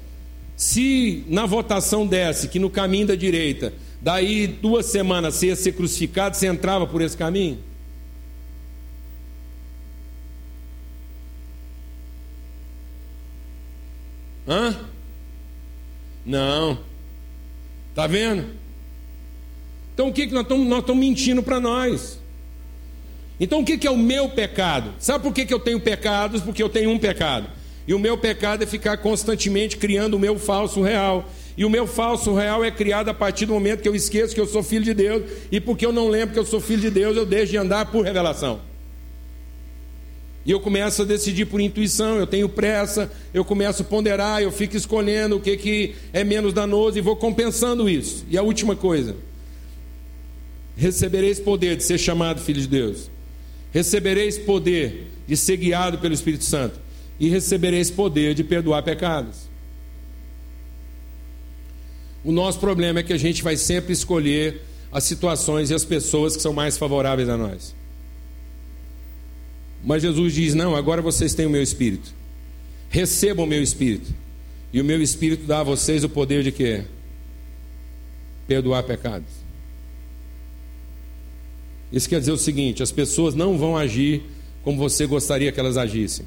Se 0.56 1.24
na 1.28 1.46
votação 1.46 2.06
desse 2.06 2.48
que 2.48 2.58
no 2.58 2.70
caminho 2.70 3.08
da 3.08 3.14
direita, 3.14 3.72
daí 4.00 4.46
duas 4.46 4.86
semanas 4.86 5.34
você 5.34 5.46
ia 5.48 5.56
ser 5.56 5.72
crucificado, 5.72 6.36
você 6.36 6.46
entrava 6.46 6.86
por 6.86 7.00
esse 7.00 7.16
caminho? 7.16 7.58
Hã? 14.46 14.76
Não. 16.24 16.78
Tá 17.94 18.06
vendo? 18.06 18.46
Então 19.94 20.08
o 20.08 20.12
que, 20.12 20.26
que 20.26 20.32
nós 20.32 20.42
estamos 20.42 20.66
nós 20.66 20.96
mentindo 20.96 21.42
para 21.42 21.60
nós? 21.60 22.21
Então 23.42 23.58
o 23.58 23.64
que 23.64 23.84
é 23.84 23.90
o 23.90 23.98
meu 23.98 24.28
pecado? 24.28 24.92
Sabe 25.00 25.24
por 25.24 25.34
que 25.34 25.52
eu 25.52 25.58
tenho 25.58 25.80
pecados? 25.80 26.40
Porque 26.40 26.62
eu 26.62 26.68
tenho 26.68 26.90
um 26.90 26.98
pecado. 26.98 27.48
E 27.88 27.92
o 27.92 27.98
meu 27.98 28.16
pecado 28.16 28.62
é 28.62 28.66
ficar 28.66 28.98
constantemente 28.98 29.76
criando 29.78 30.14
o 30.14 30.18
meu 30.18 30.38
falso 30.38 30.80
real. 30.80 31.28
E 31.56 31.64
o 31.64 31.68
meu 31.68 31.84
falso 31.84 32.32
real 32.32 32.64
é 32.64 32.70
criado 32.70 33.08
a 33.08 33.14
partir 33.14 33.46
do 33.46 33.52
momento 33.52 33.82
que 33.82 33.88
eu 33.88 33.96
esqueço 33.96 34.32
que 34.32 34.40
eu 34.40 34.46
sou 34.46 34.62
filho 34.62 34.84
de 34.84 34.94
Deus. 34.94 35.24
E 35.50 35.58
porque 35.58 35.84
eu 35.84 35.92
não 35.92 36.08
lembro 36.08 36.34
que 36.34 36.38
eu 36.38 36.46
sou 36.46 36.60
filho 36.60 36.82
de 36.82 36.90
Deus, 36.90 37.16
eu 37.16 37.26
deixo 37.26 37.50
de 37.50 37.58
andar 37.58 37.86
por 37.86 38.04
revelação. 38.04 38.60
E 40.46 40.52
eu 40.52 40.60
começo 40.60 41.02
a 41.02 41.04
decidir 41.04 41.46
por 41.46 41.60
intuição, 41.60 42.18
eu 42.18 42.28
tenho 42.28 42.48
pressa, 42.48 43.10
eu 43.34 43.44
começo 43.44 43.82
a 43.82 43.84
ponderar, 43.84 44.40
eu 44.40 44.52
fico 44.52 44.76
escolhendo 44.76 45.38
o 45.38 45.40
que, 45.40 45.56
que 45.56 45.96
é 46.12 46.22
menos 46.22 46.52
danoso 46.52 46.96
e 46.96 47.00
vou 47.00 47.16
compensando 47.16 47.90
isso. 47.90 48.24
E 48.30 48.38
a 48.38 48.42
última 48.42 48.76
coisa: 48.76 49.16
recebereis 50.76 51.40
poder 51.40 51.74
de 51.74 51.82
ser 51.82 51.98
chamado 51.98 52.40
filho 52.40 52.60
de 52.60 52.68
Deus 52.68 53.10
recebereis 53.72 54.38
poder 54.38 55.08
de 55.26 55.36
ser 55.36 55.56
guiado 55.56 55.98
pelo 55.98 56.14
Espírito 56.14 56.44
Santo 56.44 56.78
e 57.18 57.28
recebereis 57.28 57.90
poder 57.90 58.34
de 58.34 58.44
perdoar 58.44 58.82
pecados. 58.82 59.50
O 62.24 62.30
nosso 62.30 62.60
problema 62.60 63.00
é 63.00 63.02
que 63.02 63.12
a 63.12 63.18
gente 63.18 63.42
vai 63.42 63.56
sempre 63.56 63.92
escolher 63.92 64.62
as 64.92 65.04
situações 65.04 65.70
e 65.70 65.74
as 65.74 65.84
pessoas 65.84 66.36
que 66.36 66.42
são 66.42 66.52
mais 66.52 66.76
favoráveis 66.76 67.28
a 67.28 67.36
nós. 67.36 67.74
Mas 69.82 70.02
Jesus 70.02 70.34
diz: 70.34 70.54
Não, 70.54 70.76
agora 70.76 71.02
vocês 71.02 71.34
têm 71.34 71.46
o 71.46 71.50
meu 71.50 71.62
espírito. 71.62 72.14
Recebam 72.90 73.44
o 73.44 73.48
meu 73.48 73.62
espírito. 73.62 74.12
E 74.72 74.80
o 74.80 74.84
meu 74.84 75.02
espírito 75.02 75.44
dá 75.44 75.60
a 75.60 75.64
vocês 75.64 76.04
o 76.04 76.08
poder 76.08 76.42
de 76.42 76.52
quê? 76.52 76.84
Perdoar 78.46 78.82
pecados. 78.84 79.28
Isso 81.92 82.08
quer 82.08 82.20
dizer 82.20 82.32
o 82.32 82.38
seguinte: 82.38 82.82
as 82.82 82.90
pessoas 82.90 83.34
não 83.34 83.58
vão 83.58 83.76
agir 83.76 84.22
como 84.62 84.78
você 84.78 85.06
gostaria 85.06 85.52
que 85.52 85.60
elas 85.60 85.76
agissem, 85.76 86.24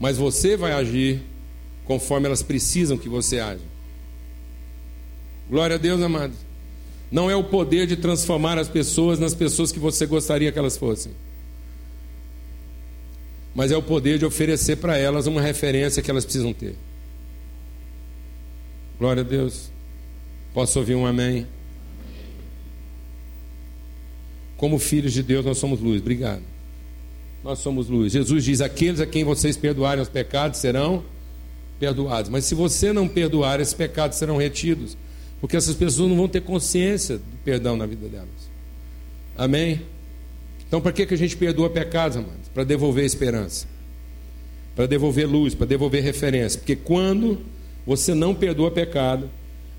mas 0.00 0.16
você 0.16 0.56
vai 0.56 0.72
agir 0.72 1.20
conforme 1.84 2.26
elas 2.26 2.42
precisam 2.42 2.96
que 2.96 3.08
você 3.08 3.38
haja. 3.38 3.62
Glória 5.48 5.76
a 5.76 5.78
Deus, 5.78 6.00
amados. 6.00 6.36
Não 7.10 7.30
é 7.30 7.36
o 7.36 7.44
poder 7.44 7.86
de 7.86 7.96
transformar 7.96 8.58
as 8.58 8.68
pessoas 8.68 9.18
nas 9.18 9.34
pessoas 9.34 9.70
que 9.70 9.78
você 9.78 10.06
gostaria 10.06 10.50
que 10.50 10.58
elas 10.58 10.76
fossem. 10.76 11.12
Mas 13.54 13.70
é 13.70 13.76
o 13.76 13.82
poder 13.82 14.18
de 14.18 14.26
oferecer 14.26 14.76
para 14.76 14.98
elas 14.98 15.26
uma 15.26 15.40
referência 15.40 16.02
que 16.02 16.10
elas 16.10 16.24
precisam 16.24 16.52
ter. 16.52 16.74
Glória 18.98 19.22
a 19.22 19.24
Deus. 19.24 19.70
Posso 20.52 20.78
ouvir 20.78 20.94
um 20.94 21.06
amém? 21.06 21.46
Como 24.56 24.78
filhos 24.78 25.12
de 25.12 25.22
Deus, 25.22 25.44
nós 25.44 25.58
somos 25.58 25.80
luz. 25.80 26.00
Obrigado. 26.00 26.42
Nós 27.44 27.58
somos 27.58 27.88
luz. 27.88 28.12
Jesus 28.12 28.44
diz: 28.44 28.60
Aqueles 28.60 29.00
a 29.00 29.06
quem 29.06 29.24
vocês 29.24 29.56
perdoarem 29.56 30.02
os 30.02 30.08
pecados 30.08 30.58
serão 30.58 31.04
perdoados. 31.78 32.30
Mas 32.30 32.44
se 32.44 32.54
você 32.54 32.92
não 32.92 33.06
perdoar, 33.06 33.60
esses 33.60 33.74
pecados 33.74 34.18
serão 34.18 34.36
retidos. 34.36 34.96
Porque 35.40 35.56
essas 35.56 35.76
pessoas 35.76 36.08
não 36.08 36.16
vão 36.16 36.28
ter 36.28 36.40
consciência 36.40 37.18
do 37.18 37.36
perdão 37.44 37.76
na 37.76 37.86
vida 37.86 38.08
delas. 38.08 38.28
Amém? 39.36 39.82
Então, 40.66 40.80
para 40.80 40.92
que, 40.92 41.06
que 41.06 41.14
a 41.14 41.18
gente 41.18 41.36
perdoa 41.36 41.70
pecados, 41.70 42.16
amados? 42.16 42.48
Para 42.52 42.64
devolver 42.64 43.04
esperança, 43.04 43.66
para 44.74 44.86
devolver 44.86 45.28
luz, 45.28 45.54
para 45.54 45.66
devolver 45.66 46.02
referência. 46.02 46.58
Porque 46.58 46.74
quando 46.74 47.38
você 47.86 48.14
não 48.14 48.34
perdoa 48.34 48.70
pecado, 48.70 49.30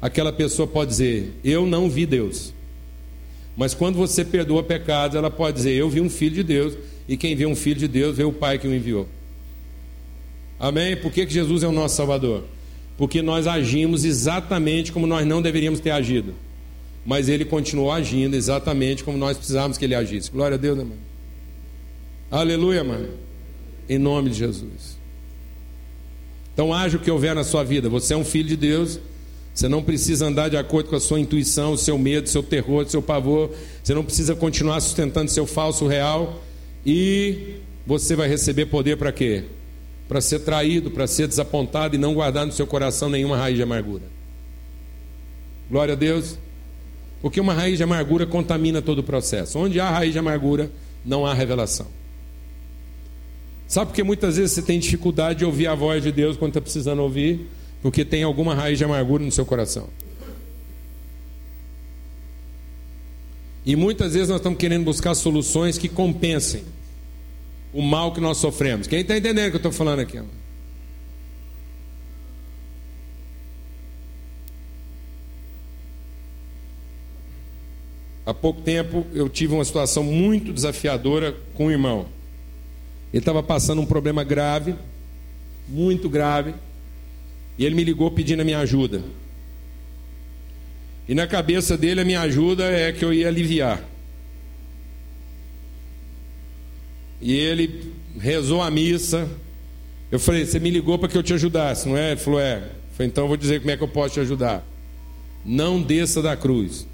aquela 0.02 0.32
pessoa 0.32 0.68
pode 0.68 0.92
dizer: 0.92 1.34
Eu 1.44 1.66
não 1.66 1.90
vi 1.90 2.06
Deus. 2.06 2.54
Mas 3.58 3.74
quando 3.74 3.96
você 3.96 4.24
perdoa 4.24 4.62
pecados, 4.62 5.18
ela 5.18 5.32
pode 5.32 5.58
dizer: 5.58 5.74
Eu 5.74 5.90
vi 5.90 6.00
um 6.00 6.10
filho 6.10 6.36
de 6.36 6.44
Deus, 6.44 6.78
e 7.10 7.18
quem 7.18 7.36
vê 7.36 7.48
um 7.48 7.56
filho 7.56 7.80
de 7.80 7.88
Deus 7.88 8.16
vê 8.16 8.24
o 8.24 8.32
Pai 8.32 8.60
que 8.60 8.68
o 8.68 8.74
enviou. 8.74 9.10
Amém? 10.60 10.96
Por 10.96 11.12
que, 11.12 11.26
que 11.26 11.34
Jesus 11.34 11.64
é 11.64 11.68
o 11.68 11.72
nosso 11.72 11.96
Salvador? 11.96 12.44
Porque 12.98 13.22
nós 13.22 13.48
agimos 13.48 14.06
exatamente 14.06 14.92
como 14.92 15.08
nós 15.08 15.26
não 15.26 15.42
deveríamos 15.42 15.80
ter 15.80 15.92
agido. 15.92 16.34
Mas 17.06 17.30
ele 17.30 17.46
continuou 17.46 17.92
agindo 17.92 18.36
exatamente 18.36 19.04
como 19.04 19.18
nós 19.18 19.38
precisávamos 19.38 19.78
que 19.78 19.86
ele 19.86 19.96
agisse. 19.96 20.30
Glória 20.30 20.56
a 20.56 20.58
Deus, 20.58 20.78
mano? 20.78 20.98
Aleluia, 22.30 22.84
mano. 22.84 23.10
Em 23.88 23.98
nome 23.98 24.30
de 24.30 24.38
Jesus. 24.38 24.98
Então, 26.54 26.74
haja 26.74 26.98
o 26.98 27.00
que 27.00 27.10
houver 27.10 27.34
na 27.34 27.44
sua 27.44 27.64
vida. 27.64 27.88
Você 27.88 28.14
é 28.14 28.18
um 28.18 28.26
filho 28.26 28.50
de 28.50 28.58
Deus. 28.58 29.00
Você 29.58 29.68
não 29.68 29.82
precisa 29.82 30.28
andar 30.28 30.50
de 30.50 30.56
acordo 30.56 30.88
com 30.88 30.96
a 30.96 31.00
sua 31.00 31.20
intuição, 31.20 31.72
o 31.72 31.78
seu 31.80 31.98
medo, 31.98 32.28
o 32.28 32.30
seu 32.30 32.44
terror, 32.44 32.86
o 32.86 32.90
seu 32.92 33.02
pavor. 33.02 33.50
Você 33.84 33.92
não 33.92 34.04
precisa 34.04 34.36
continuar 34.36 34.80
sustentando 34.82 35.32
seu 35.32 35.48
falso 35.48 35.88
real. 35.88 36.44
E 36.86 37.56
você 37.84 38.16
vai 38.16 38.30
receber 38.30 38.68
poder 38.68 38.98
para 38.98 39.12
quê? 39.12 39.46
Para 40.08 40.22
ser 40.22 40.42
traído, 40.42 40.92
para 40.92 41.08
ser 41.08 41.28
desapontado 41.28 41.96
e 41.96 41.98
não 41.98 42.14
guardar 42.14 42.46
no 42.46 42.52
seu 42.52 42.68
coração 42.68 43.10
nenhuma 43.10 43.36
raiz 43.36 43.56
de 43.56 43.64
amargura. 43.64 44.04
Glória 45.72 45.96
a 45.96 45.98
Deus. 45.98 46.38
Porque 47.20 47.42
uma 47.42 47.56
raiz 47.56 47.78
de 47.78 47.84
amargura 47.84 48.28
contamina 48.28 48.80
todo 48.80 49.00
o 49.00 49.04
processo. 49.04 49.58
Onde 49.58 49.80
há 49.80 49.90
raiz 49.90 50.14
de 50.14 50.20
amargura, 50.20 50.70
não 51.04 51.26
há 51.26 51.34
revelação. 51.34 51.88
Sabe 53.68 53.88
por 53.88 53.96
que 53.96 54.04
muitas 54.04 54.38
vezes 54.38 54.52
você 54.52 54.62
tem 54.62 54.78
dificuldade 54.78 55.40
de 55.40 55.46
ouvir 55.46 55.66
a 55.66 55.74
voz 55.74 56.04
de 56.04 56.12
Deus 56.12 56.38
quando 56.38 56.52
está 56.52 56.62
precisando 56.62 57.02
ouvir? 57.02 57.57
Porque 57.82 58.04
tem 58.04 58.24
alguma 58.24 58.56
raiz 58.56 58.78
de 58.78 58.84
amargura 58.84 59.24
no 59.24 59.32
seu 59.32 59.46
coração. 59.46 59.90
E 63.66 63.76
muitas 63.76 64.14
vezes 64.14 64.30
nós 64.30 64.38
estamos 64.38 64.58
querendo 64.58 64.86
buscar 64.86 65.14
soluções 65.14 65.78
que 65.78 65.90
compensem 65.90 66.64
o 67.74 67.82
mal 67.82 68.14
que 68.14 68.22
nós 68.22 68.38
sofremos. 68.38 68.88
Quem 68.88 69.02
está 69.02 69.18
entendendo 69.18 69.48
o 69.48 69.50
que 69.50 69.56
eu 69.56 69.58
estou 69.58 69.72
falando 69.74 70.00
aqui? 70.00 70.22
Há 78.26 78.34
pouco 78.34 78.62
tempo 78.62 79.06
eu 79.14 79.30
tive 79.30 79.54
uma 79.54 79.64
situação 79.64 80.04
muito 80.04 80.52
desafiadora 80.52 81.36
com 81.54 81.68
um 81.68 81.72
irmão. 81.72 82.08
Ele 83.14 83.22
estava 83.22 83.42
passando 83.42 83.82
um 83.82 83.86
problema 83.86 84.24
grave, 84.24 84.76
muito 85.68 86.10
grave. 86.10 86.54
E 87.58 87.66
ele 87.66 87.76
me 87.76 87.84
ligou 87.84 88.12
pedindo 88.12 88.42
a 88.42 88.46
minha 88.46 88.60
ajuda. 88.60 89.02
E 91.08 91.16
na 91.16 91.26
cabeça 91.26 91.78
dele 91.78 92.02
a 92.02 92.06
minha 92.06 92.22
ajuda 92.22 92.66
é 92.66 92.92
que 92.92 93.04
eu 93.04 93.14
ia 93.14 93.28
aliviar. 93.28 93.84
E 97.22 97.34
ele 97.34 97.94
rezou 98.20 98.62
a 98.62 98.70
missa. 98.70 99.28
Eu 100.12 100.20
falei, 100.20 100.46
você 100.46 100.60
me 100.60 100.70
ligou 100.70 101.00
para 101.00 101.10
que 101.10 101.18
eu 101.18 101.24
te 101.24 101.34
ajudasse, 101.34 101.88
não 101.88 101.98
é? 101.98 102.12
Ele 102.12 102.20
falou, 102.20 102.40
é. 102.40 102.70
Falei, 102.94 103.10
então 103.10 103.24
eu 103.24 103.28
vou 103.28 103.38
dizer 103.38 103.60
como 103.60 103.72
é 103.72 103.78
que 103.78 103.84
eu 103.84 103.88
posso 103.88 104.16
te 104.16 104.20
ajudar. 104.20 104.64
Não 105.46 105.82
desça 105.82 106.22
da 106.22 106.36
cruz. 106.36 106.86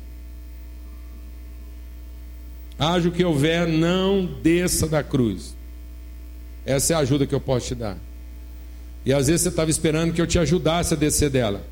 Haja 2.77 3.09
o 3.09 3.11
que 3.11 3.23
houver, 3.23 3.67
não 3.67 4.25
desça 4.25 4.87
da 4.87 5.03
cruz. 5.03 5.55
Essa 6.65 6.93
é 6.93 6.95
a 6.95 6.99
ajuda 6.99 7.27
que 7.27 7.35
eu 7.35 7.41
posso 7.41 7.67
te 7.67 7.75
dar. 7.75 7.97
E 9.05 9.11
às 9.13 9.27
vezes 9.27 9.41
você 9.41 9.49
estava 9.49 9.69
esperando 9.69 10.13
que 10.13 10.21
eu 10.21 10.27
te 10.27 10.39
ajudasse 10.39 10.93
a 10.93 10.97
descer 10.97 11.29
dela. 11.29 11.65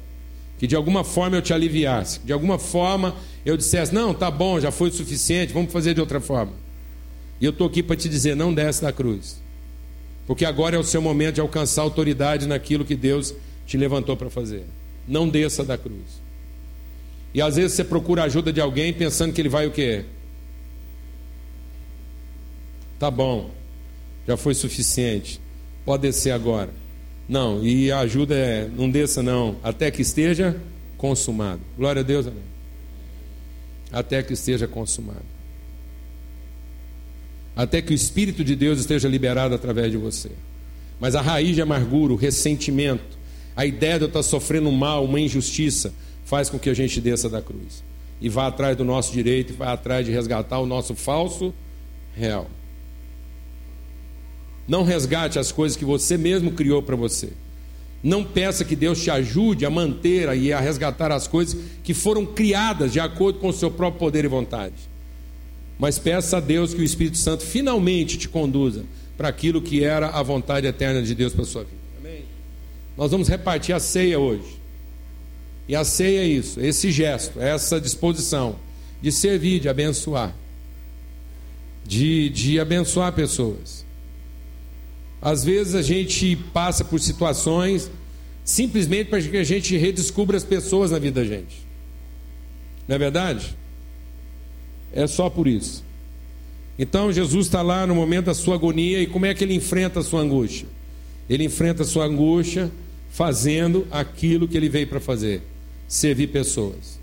Que 0.59 0.67
de 0.67 0.75
alguma 0.75 1.03
forma 1.03 1.37
eu 1.37 1.41
te 1.41 1.53
aliviasse. 1.53 2.19
De 2.23 2.33
alguma 2.33 2.59
forma 2.59 3.15
eu 3.45 3.57
dissesse: 3.57 3.93
Não, 3.93 4.13
tá 4.13 4.29
bom, 4.29 4.59
já 4.59 4.71
foi 4.71 4.89
o 4.89 4.93
suficiente, 4.93 5.53
vamos 5.53 5.71
fazer 5.71 5.93
de 5.93 6.01
outra 6.01 6.19
forma. 6.19 6.53
E 7.39 7.45
eu 7.45 7.51
estou 7.51 7.67
aqui 7.67 7.81
para 7.81 7.95
te 7.95 8.07
dizer: 8.07 8.35
Não 8.35 8.53
desce 8.53 8.81
da 8.81 8.91
cruz. 8.91 9.41
Porque 10.27 10.45
agora 10.45 10.75
é 10.75 10.79
o 10.79 10.83
seu 10.83 11.01
momento 11.01 11.35
de 11.35 11.41
alcançar 11.41 11.81
autoridade 11.81 12.47
naquilo 12.47 12.85
que 12.85 12.95
Deus 12.95 13.33
te 13.65 13.77
levantou 13.77 14.15
para 14.15 14.29
fazer. 14.29 14.65
Não 15.07 15.27
desça 15.27 15.63
da 15.63 15.77
cruz. 15.77 16.21
E 17.33 17.41
às 17.41 17.55
vezes 17.55 17.73
você 17.73 17.83
procura 17.83 18.23
a 18.23 18.25
ajuda 18.25 18.51
de 18.51 18.61
alguém 18.61 18.93
pensando 18.93 19.33
que 19.33 19.41
ele 19.41 19.49
vai 19.49 19.65
o 19.65 19.71
quê? 19.71 20.05
Tá 22.99 23.09
bom, 23.09 23.49
já 24.27 24.37
foi 24.37 24.53
suficiente. 24.53 25.41
Pode 25.83 26.03
descer 26.03 26.31
agora. 26.31 26.80
Não, 27.31 27.63
e 27.63 27.89
a 27.89 27.99
ajuda 27.99 28.35
é, 28.35 28.67
não 28.67 28.89
desça 28.89 29.23
não, 29.23 29.55
até 29.63 29.89
que 29.89 30.01
esteja 30.01 30.59
consumado. 30.97 31.61
Glória 31.77 32.01
a 32.01 32.03
Deus, 32.03 32.27
amém. 32.27 32.43
Até 33.89 34.21
que 34.21 34.33
esteja 34.33 34.67
consumado. 34.67 35.23
Até 37.55 37.81
que 37.81 37.93
o 37.93 37.95
Espírito 37.95 38.43
de 38.43 38.53
Deus 38.53 38.81
esteja 38.81 39.07
liberado 39.07 39.55
através 39.55 39.89
de 39.89 39.95
você. 39.95 40.29
Mas 40.99 41.15
a 41.15 41.21
raiz 41.21 41.55
de 41.55 41.61
amargura, 41.61 42.11
o 42.11 42.17
ressentimento, 42.17 43.17
a 43.55 43.65
ideia 43.65 43.97
de 43.97 44.03
eu 44.03 44.07
estar 44.09 44.23
sofrendo 44.23 44.69
mal, 44.69 45.05
uma 45.05 45.21
injustiça, 45.21 45.93
faz 46.25 46.49
com 46.49 46.59
que 46.59 46.69
a 46.69 46.73
gente 46.73 46.99
desça 46.99 47.29
da 47.29 47.41
cruz. 47.41 47.81
E 48.19 48.27
vá 48.27 48.47
atrás 48.47 48.75
do 48.75 48.83
nosso 48.83 49.13
direito, 49.13 49.53
e 49.53 49.55
vá 49.55 49.71
atrás 49.71 50.05
de 50.05 50.11
resgatar 50.11 50.59
o 50.59 50.65
nosso 50.65 50.95
falso 50.95 51.53
real. 52.13 52.49
Não 54.71 54.83
resgate 54.83 55.37
as 55.37 55.51
coisas 55.51 55.75
que 55.75 55.83
você 55.83 56.17
mesmo 56.17 56.53
criou 56.53 56.81
para 56.81 56.95
você. 56.95 57.33
Não 58.01 58.23
peça 58.23 58.63
que 58.63 58.73
Deus 58.73 59.03
te 59.03 59.11
ajude 59.11 59.65
a 59.65 59.69
manter 59.69 60.33
e 60.37 60.53
a 60.53 60.61
resgatar 60.61 61.11
as 61.11 61.27
coisas 61.27 61.61
que 61.83 61.93
foram 61.93 62.25
criadas 62.25 62.93
de 62.93 62.99
acordo 63.01 63.39
com 63.39 63.49
o 63.49 63.53
seu 63.53 63.69
próprio 63.69 63.99
poder 63.99 64.23
e 64.23 64.29
vontade. 64.29 64.75
Mas 65.77 65.99
peça 65.99 66.37
a 66.37 66.39
Deus 66.39 66.73
que 66.73 66.79
o 66.79 66.85
Espírito 66.85 67.17
Santo 67.17 67.43
finalmente 67.43 68.17
te 68.17 68.29
conduza 68.29 68.85
para 69.17 69.27
aquilo 69.27 69.61
que 69.61 69.83
era 69.83 70.07
a 70.07 70.23
vontade 70.23 70.65
eterna 70.65 71.01
de 71.01 71.13
Deus 71.13 71.33
para 71.33 71.41
a 71.41 71.47
sua 71.47 71.63
vida. 71.65 71.75
Amém? 71.99 72.23
Nós 72.97 73.11
vamos 73.11 73.27
repartir 73.27 73.75
a 73.75 73.79
ceia 73.81 74.17
hoje. 74.19 74.57
E 75.67 75.75
a 75.75 75.83
ceia 75.83 76.21
é 76.21 76.27
isso, 76.27 76.61
esse 76.61 76.93
gesto, 76.93 77.41
essa 77.41 77.77
disposição 77.77 78.55
de 79.01 79.11
servir, 79.11 79.59
de 79.59 79.67
abençoar, 79.67 80.33
de, 81.85 82.29
de 82.29 82.57
abençoar 82.57 83.11
pessoas. 83.11 83.90
Às 85.21 85.43
vezes 85.43 85.75
a 85.75 85.81
gente 85.81 86.35
passa 86.35 86.83
por 86.83 86.99
situações 86.99 87.91
simplesmente 88.43 89.09
para 89.09 89.21
que 89.21 89.37
a 89.37 89.43
gente 89.43 89.77
redescubra 89.77 90.35
as 90.35 90.43
pessoas 90.43 90.91
na 90.91 90.97
vida 90.97 91.21
da 91.21 91.27
gente. 91.27 91.65
Não 92.87 92.95
é 92.95 92.99
verdade? 92.99 93.55
É 94.91 95.05
só 95.05 95.29
por 95.29 95.47
isso. 95.47 95.83
Então 96.77 97.13
Jesus 97.13 97.45
está 97.45 97.61
lá 97.61 97.85
no 97.85 97.93
momento 97.93 98.25
da 98.25 98.33
sua 98.33 98.55
agonia 98.55 98.99
e 98.99 99.05
como 99.05 99.25
é 99.25 99.33
que 99.33 99.43
ele 99.43 99.53
enfrenta 99.53 99.99
a 99.99 100.03
sua 100.03 100.21
angústia? 100.21 100.67
Ele 101.29 101.43
enfrenta 101.43 101.83
a 101.83 101.85
sua 101.85 102.05
angústia 102.05 102.71
fazendo 103.11 103.85
aquilo 103.91 104.47
que 104.47 104.57
ele 104.57 104.69
veio 104.69 104.87
para 104.87 104.99
fazer: 104.99 105.43
servir 105.87 106.27
pessoas. 106.27 106.99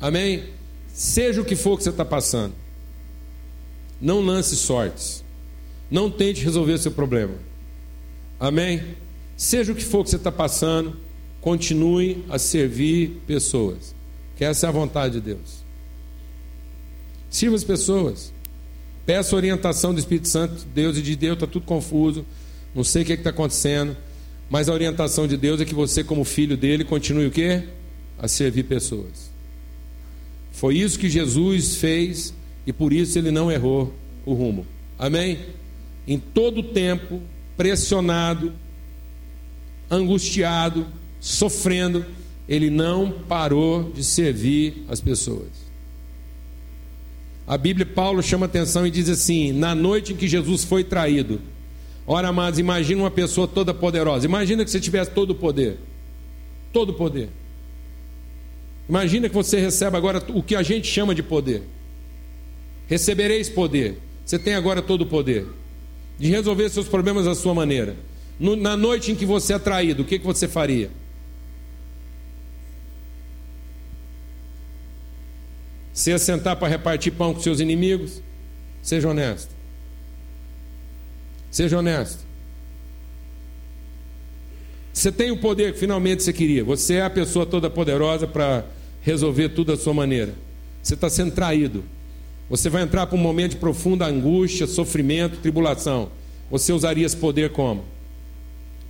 Amém? 0.00 0.44
Seja 0.94 1.40
o 1.40 1.44
que 1.44 1.56
for 1.56 1.76
que 1.76 1.82
você 1.82 1.90
está 1.90 2.04
passando, 2.04 2.54
não 4.00 4.20
lance 4.20 4.54
sortes. 4.56 5.21
Não 5.92 6.10
tente 6.10 6.42
resolver 6.42 6.78
seu 6.78 6.90
problema. 6.90 7.34
Amém? 8.40 8.82
Seja 9.36 9.72
o 9.72 9.74
que 9.74 9.84
for 9.84 10.02
que 10.02 10.08
você 10.08 10.16
está 10.16 10.32
passando, 10.32 10.96
continue 11.38 12.24
a 12.30 12.38
servir 12.38 13.20
pessoas. 13.26 13.94
Que 14.34 14.42
essa 14.42 14.64
é 14.64 14.68
a 14.70 14.72
vontade 14.72 15.14
de 15.14 15.20
Deus. 15.20 15.62
Sirva 17.28 17.56
as 17.56 17.62
pessoas. 17.62 18.32
Peça 19.04 19.36
orientação 19.36 19.92
do 19.92 20.00
Espírito 20.00 20.28
Santo 20.28 20.54
de 20.54 20.64
Deus 20.64 20.96
e 20.96 21.02
de 21.02 21.14
Deus, 21.14 21.34
está 21.34 21.46
tudo 21.46 21.66
confuso. 21.66 22.24
Não 22.74 22.82
sei 22.82 23.02
o 23.02 23.04
que 23.04 23.12
é 23.12 23.16
está 23.16 23.28
acontecendo. 23.28 23.94
Mas 24.48 24.70
a 24.70 24.72
orientação 24.72 25.26
de 25.26 25.36
Deus 25.36 25.60
é 25.60 25.66
que 25.66 25.74
você, 25.74 26.02
como 26.02 26.24
filho 26.24 26.56
dele, 26.56 26.84
continue 26.84 27.26
o 27.26 27.30
quê? 27.30 27.64
A 28.18 28.26
servir 28.26 28.62
pessoas. 28.62 29.30
Foi 30.52 30.74
isso 30.74 30.98
que 30.98 31.10
Jesus 31.10 31.76
fez 31.76 32.32
e 32.66 32.72
por 32.72 32.94
isso 32.94 33.18
ele 33.18 33.30
não 33.30 33.52
errou 33.52 33.92
o 34.24 34.32
rumo. 34.32 34.66
Amém? 34.98 35.38
Em 36.06 36.18
todo 36.18 36.62
tempo, 36.62 37.20
pressionado, 37.56 38.52
angustiado, 39.90 40.86
sofrendo, 41.20 42.04
ele 42.48 42.70
não 42.70 43.12
parou 43.28 43.92
de 43.92 44.02
servir 44.02 44.84
as 44.88 45.00
pessoas. 45.00 45.62
A 47.46 47.56
Bíblia, 47.56 47.86
Paulo 47.86 48.22
chama 48.22 48.46
atenção 48.46 48.86
e 48.86 48.90
diz 48.90 49.08
assim: 49.08 49.52
na 49.52 49.74
noite 49.74 50.12
em 50.12 50.16
que 50.16 50.26
Jesus 50.26 50.64
foi 50.64 50.82
traído. 50.82 51.40
Ora, 52.06 52.28
amados, 52.28 52.58
imagina 52.58 53.02
uma 53.02 53.10
pessoa 53.10 53.46
toda 53.46 53.72
poderosa. 53.72 54.26
Imagina 54.26 54.64
que 54.64 54.70
você 54.70 54.80
tivesse 54.80 55.12
todo 55.12 55.30
o 55.30 55.34
poder. 55.34 55.78
Todo 56.72 56.90
o 56.90 56.94
poder. 56.94 57.28
Imagina 58.88 59.28
que 59.28 59.34
você 59.34 59.60
recebe 59.60 59.96
agora 59.96 60.22
o 60.28 60.42
que 60.42 60.56
a 60.56 60.62
gente 60.62 60.88
chama 60.88 61.14
de 61.14 61.22
poder. 61.22 61.62
Recebereis 62.88 63.48
poder. 63.48 63.98
Você 64.24 64.38
tem 64.38 64.54
agora 64.54 64.82
todo 64.82 65.02
o 65.02 65.06
poder 65.06 65.46
de 66.18 66.28
resolver 66.28 66.68
seus 66.68 66.88
problemas 66.88 67.24
da 67.24 67.34
sua 67.34 67.54
maneira. 67.54 67.96
No, 68.38 68.56
na 68.56 68.76
noite 68.76 69.12
em 69.12 69.14
que 69.14 69.26
você 69.26 69.52
é 69.52 69.58
traído, 69.58 70.02
o 70.02 70.06
que, 70.06 70.18
que 70.18 70.24
você 70.24 70.48
faria? 70.48 70.90
Você 75.92 76.10
ia 76.10 76.18
sentar 76.18 76.56
para 76.56 76.68
repartir 76.68 77.12
pão 77.12 77.34
com 77.34 77.40
seus 77.40 77.60
inimigos? 77.60 78.22
Seja 78.82 79.08
honesto. 79.08 79.54
Seja 81.50 81.78
honesto. 81.78 82.24
Você 84.92 85.12
tem 85.12 85.30
o 85.30 85.38
poder 85.38 85.72
que 85.72 85.78
finalmente 85.78 86.22
você 86.22 86.32
queria. 86.32 86.64
Você 86.64 86.94
é 86.94 87.02
a 87.02 87.10
pessoa 87.10 87.46
toda 87.46 87.70
poderosa 87.70 88.26
para 88.26 88.64
resolver 89.00 89.50
tudo 89.50 89.74
da 89.74 89.80
sua 89.80 89.94
maneira. 89.94 90.34
Você 90.82 90.94
está 90.94 91.08
sendo 91.08 91.32
traído. 91.32 91.84
Você 92.52 92.68
vai 92.68 92.82
entrar 92.82 93.06
para 93.06 93.16
um 93.16 93.18
momento 93.18 93.52
de 93.52 93.56
profunda 93.56 94.04
angústia, 94.04 94.66
sofrimento, 94.66 95.38
tribulação. 95.38 96.10
Você 96.50 96.70
usaria 96.70 97.06
esse 97.06 97.16
poder 97.16 97.50
como? 97.50 97.82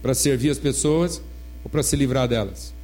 Para 0.03 0.15
servir 0.15 0.51
as 0.51 0.59
pessoas 0.59 1.23
ou 1.63 1.71
para 1.71 1.81
se 1.85 1.95
livrar 1.95 2.27
delas? 2.27 2.75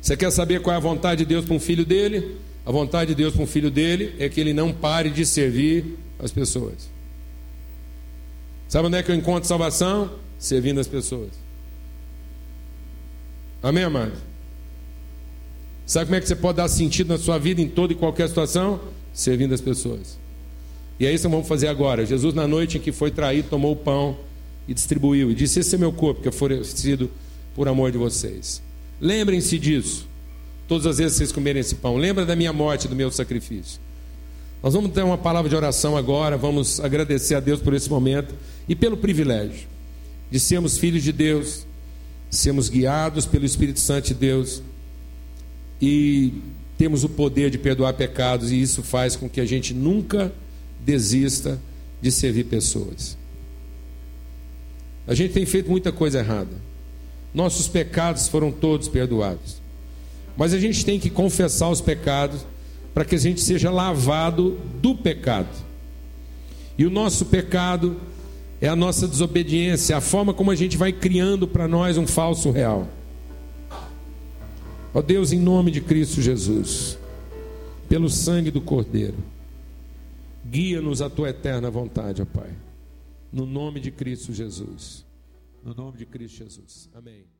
Você 0.00 0.16
quer 0.16 0.30
saber 0.30 0.62
qual 0.62 0.72
é 0.72 0.78
a 0.78 0.80
vontade 0.80 1.18
de 1.18 1.26
Deus 1.26 1.44
para 1.44 1.52
um 1.52 1.60
filho 1.60 1.84
dele? 1.84 2.38
A 2.64 2.72
vontade 2.72 3.08
de 3.08 3.14
Deus 3.14 3.34
para 3.34 3.42
um 3.42 3.46
filho 3.46 3.70
dele 3.70 4.14
é 4.18 4.30
que 4.30 4.40
ele 4.40 4.54
não 4.54 4.72
pare 4.72 5.10
de 5.10 5.26
servir 5.26 5.98
as 6.18 6.32
pessoas. 6.32 6.88
Sabe 8.66 8.86
onde 8.86 8.96
é 8.96 9.02
que 9.02 9.10
eu 9.10 9.14
encontro 9.14 9.46
salvação? 9.46 10.10
Servindo 10.38 10.80
as 10.80 10.88
pessoas. 10.88 11.39
Amém, 13.62 13.84
amado? 13.84 14.12
Sabe 15.86 16.06
como 16.06 16.16
é 16.16 16.20
que 16.20 16.28
você 16.28 16.36
pode 16.36 16.56
dar 16.56 16.68
sentido 16.68 17.08
na 17.08 17.18
sua 17.18 17.36
vida 17.36 17.60
em 17.60 17.68
toda 17.68 17.92
e 17.92 17.96
qualquer 17.96 18.28
situação? 18.28 18.80
Servindo 19.12 19.52
as 19.52 19.60
pessoas. 19.60 20.18
E 20.98 21.06
é 21.06 21.12
isso 21.12 21.24
que 21.24 21.30
vamos 21.30 21.48
fazer 21.48 21.68
agora. 21.68 22.06
Jesus, 22.06 22.34
na 22.34 22.46
noite 22.46 22.78
em 22.78 22.80
que 22.80 22.92
foi 22.92 23.10
traído, 23.10 23.48
tomou 23.48 23.72
o 23.72 23.76
pão 23.76 24.16
e 24.68 24.74
distribuiu. 24.74 25.30
E 25.30 25.34
disse: 25.34 25.60
Esse 25.60 25.74
é 25.74 25.78
meu 25.78 25.92
corpo, 25.92 26.22
que 26.22 26.28
é 26.28 26.30
oferecido 26.30 27.10
por 27.54 27.68
amor 27.68 27.90
de 27.90 27.98
vocês. 27.98 28.62
Lembrem-se 29.00 29.58
disso. 29.58 30.06
Todas 30.68 30.86
as 30.86 30.98
vezes 30.98 31.14
que 31.14 31.18
vocês 31.18 31.32
comerem 31.32 31.60
esse 31.60 31.74
pão. 31.74 31.96
Lembra 31.96 32.24
da 32.24 32.36
minha 32.36 32.52
morte, 32.52 32.86
do 32.86 32.94
meu 32.94 33.10
sacrifício. 33.10 33.80
Nós 34.62 34.74
vamos 34.74 34.92
ter 34.92 35.02
uma 35.02 35.18
palavra 35.18 35.48
de 35.48 35.56
oração 35.56 35.96
agora. 35.96 36.36
Vamos 36.36 36.78
agradecer 36.80 37.34
a 37.34 37.40
Deus 37.40 37.60
por 37.60 37.74
esse 37.74 37.90
momento 37.90 38.34
e 38.68 38.76
pelo 38.76 38.96
privilégio 38.96 39.68
de 40.30 40.38
sermos 40.38 40.78
filhos 40.78 41.02
de 41.02 41.10
Deus, 41.10 41.66
sermos 42.30 42.68
guiados 42.68 43.26
pelo 43.26 43.44
Espírito 43.44 43.80
Santo 43.80 44.08
de 44.08 44.14
Deus 44.14 44.62
e 45.82 46.32
temos 46.78 47.04
o 47.04 47.08
poder 47.08 47.50
de 47.50 47.58
perdoar 47.58 47.92
pecados, 47.94 48.50
e 48.50 48.60
isso 48.60 48.82
faz 48.82 49.16
com 49.16 49.28
que 49.28 49.40
a 49.40 49.44
gente 49.44 49.74
nunca 49.74 50.32
desista 50.82 51.60
de 52.00 52.10
servir 52.10 52.44
pessoas. 52.44 53.18
A 55.06 55.14
gente 55.14 55.34
tem 55.34 55.44
feito 55.44 55.70
muita 55.70 55.90
coisa 55.90 56.20
errada. 56.20 56.56
Nossos 57.34 57.68
pecados 57.68 58.28
foram 58.28 58.50
todos 58.50 58.88
perdoados. 58.88 59.60
Mas 60.36 60.54
a 60.54 60.58
gente 60.58 60.84
tem 60.84 60.98
que 60.98 61.10
confessar 61.10 61.68
os 61.68 61.80
pecados 61.80 62.46
para 62.94 63.04
que 63.04 63.14
a 63.14 63.18
gente 63.18 63.40
seja 63.40 63.70
lavado 63.70 64.58
do 64.80 64.94
pecado. 64.94 65.54
E 66.78 66.86
o 66.86 66.90
nosso 66.90 67.26
pecado 67.26 68.00
é 68.60 68.68
a 68.68 68.76
nossa 68.76 69.08
desobediência, 69.08 69.96
a 69.96 70.00
forma 70.00 70.34
como 70.34 70.50
a 70.50 70.54
gente 70.54 70.76
vai 70.76 70.92
criando 70.92 71.48
para 71.48 71.66
nós 71.66 71.96
um 71.96 72.06
falso 72.06 72.50
real. 72.50 72.86
Ó 74.92 75.00
Deus, 75.00 75.32
em 75.32 75.38
nome 75.38 75.70
de 75.70 75.80
Cristo 75.80 76.20
Jesus, 76.20 76.98
pelo 77.88 78.10
sangue 78.10 78.50
do 78.50 78.60
Cordeiro, 78.60 79.16
guia-nos 80.44 81.00
à 81.00 81.08
tua 81.08 81.30
eterna 81.30 81.70
vontade, 81.70 82.20
ó 82.20 82.24
Pai. 82.24 82.50
No 83.32 83.46
nome 83.46 83.80
de 83.80 83.90
Cristo 83.90 84.32
Jesus. 84.32 85.06
No 85.64 85.74
nome 85.74 85.98
de 85.98 86.06
Cristo 86.06 86.38
Jesus. 86.38 86.90
Amém. 86.94 87.39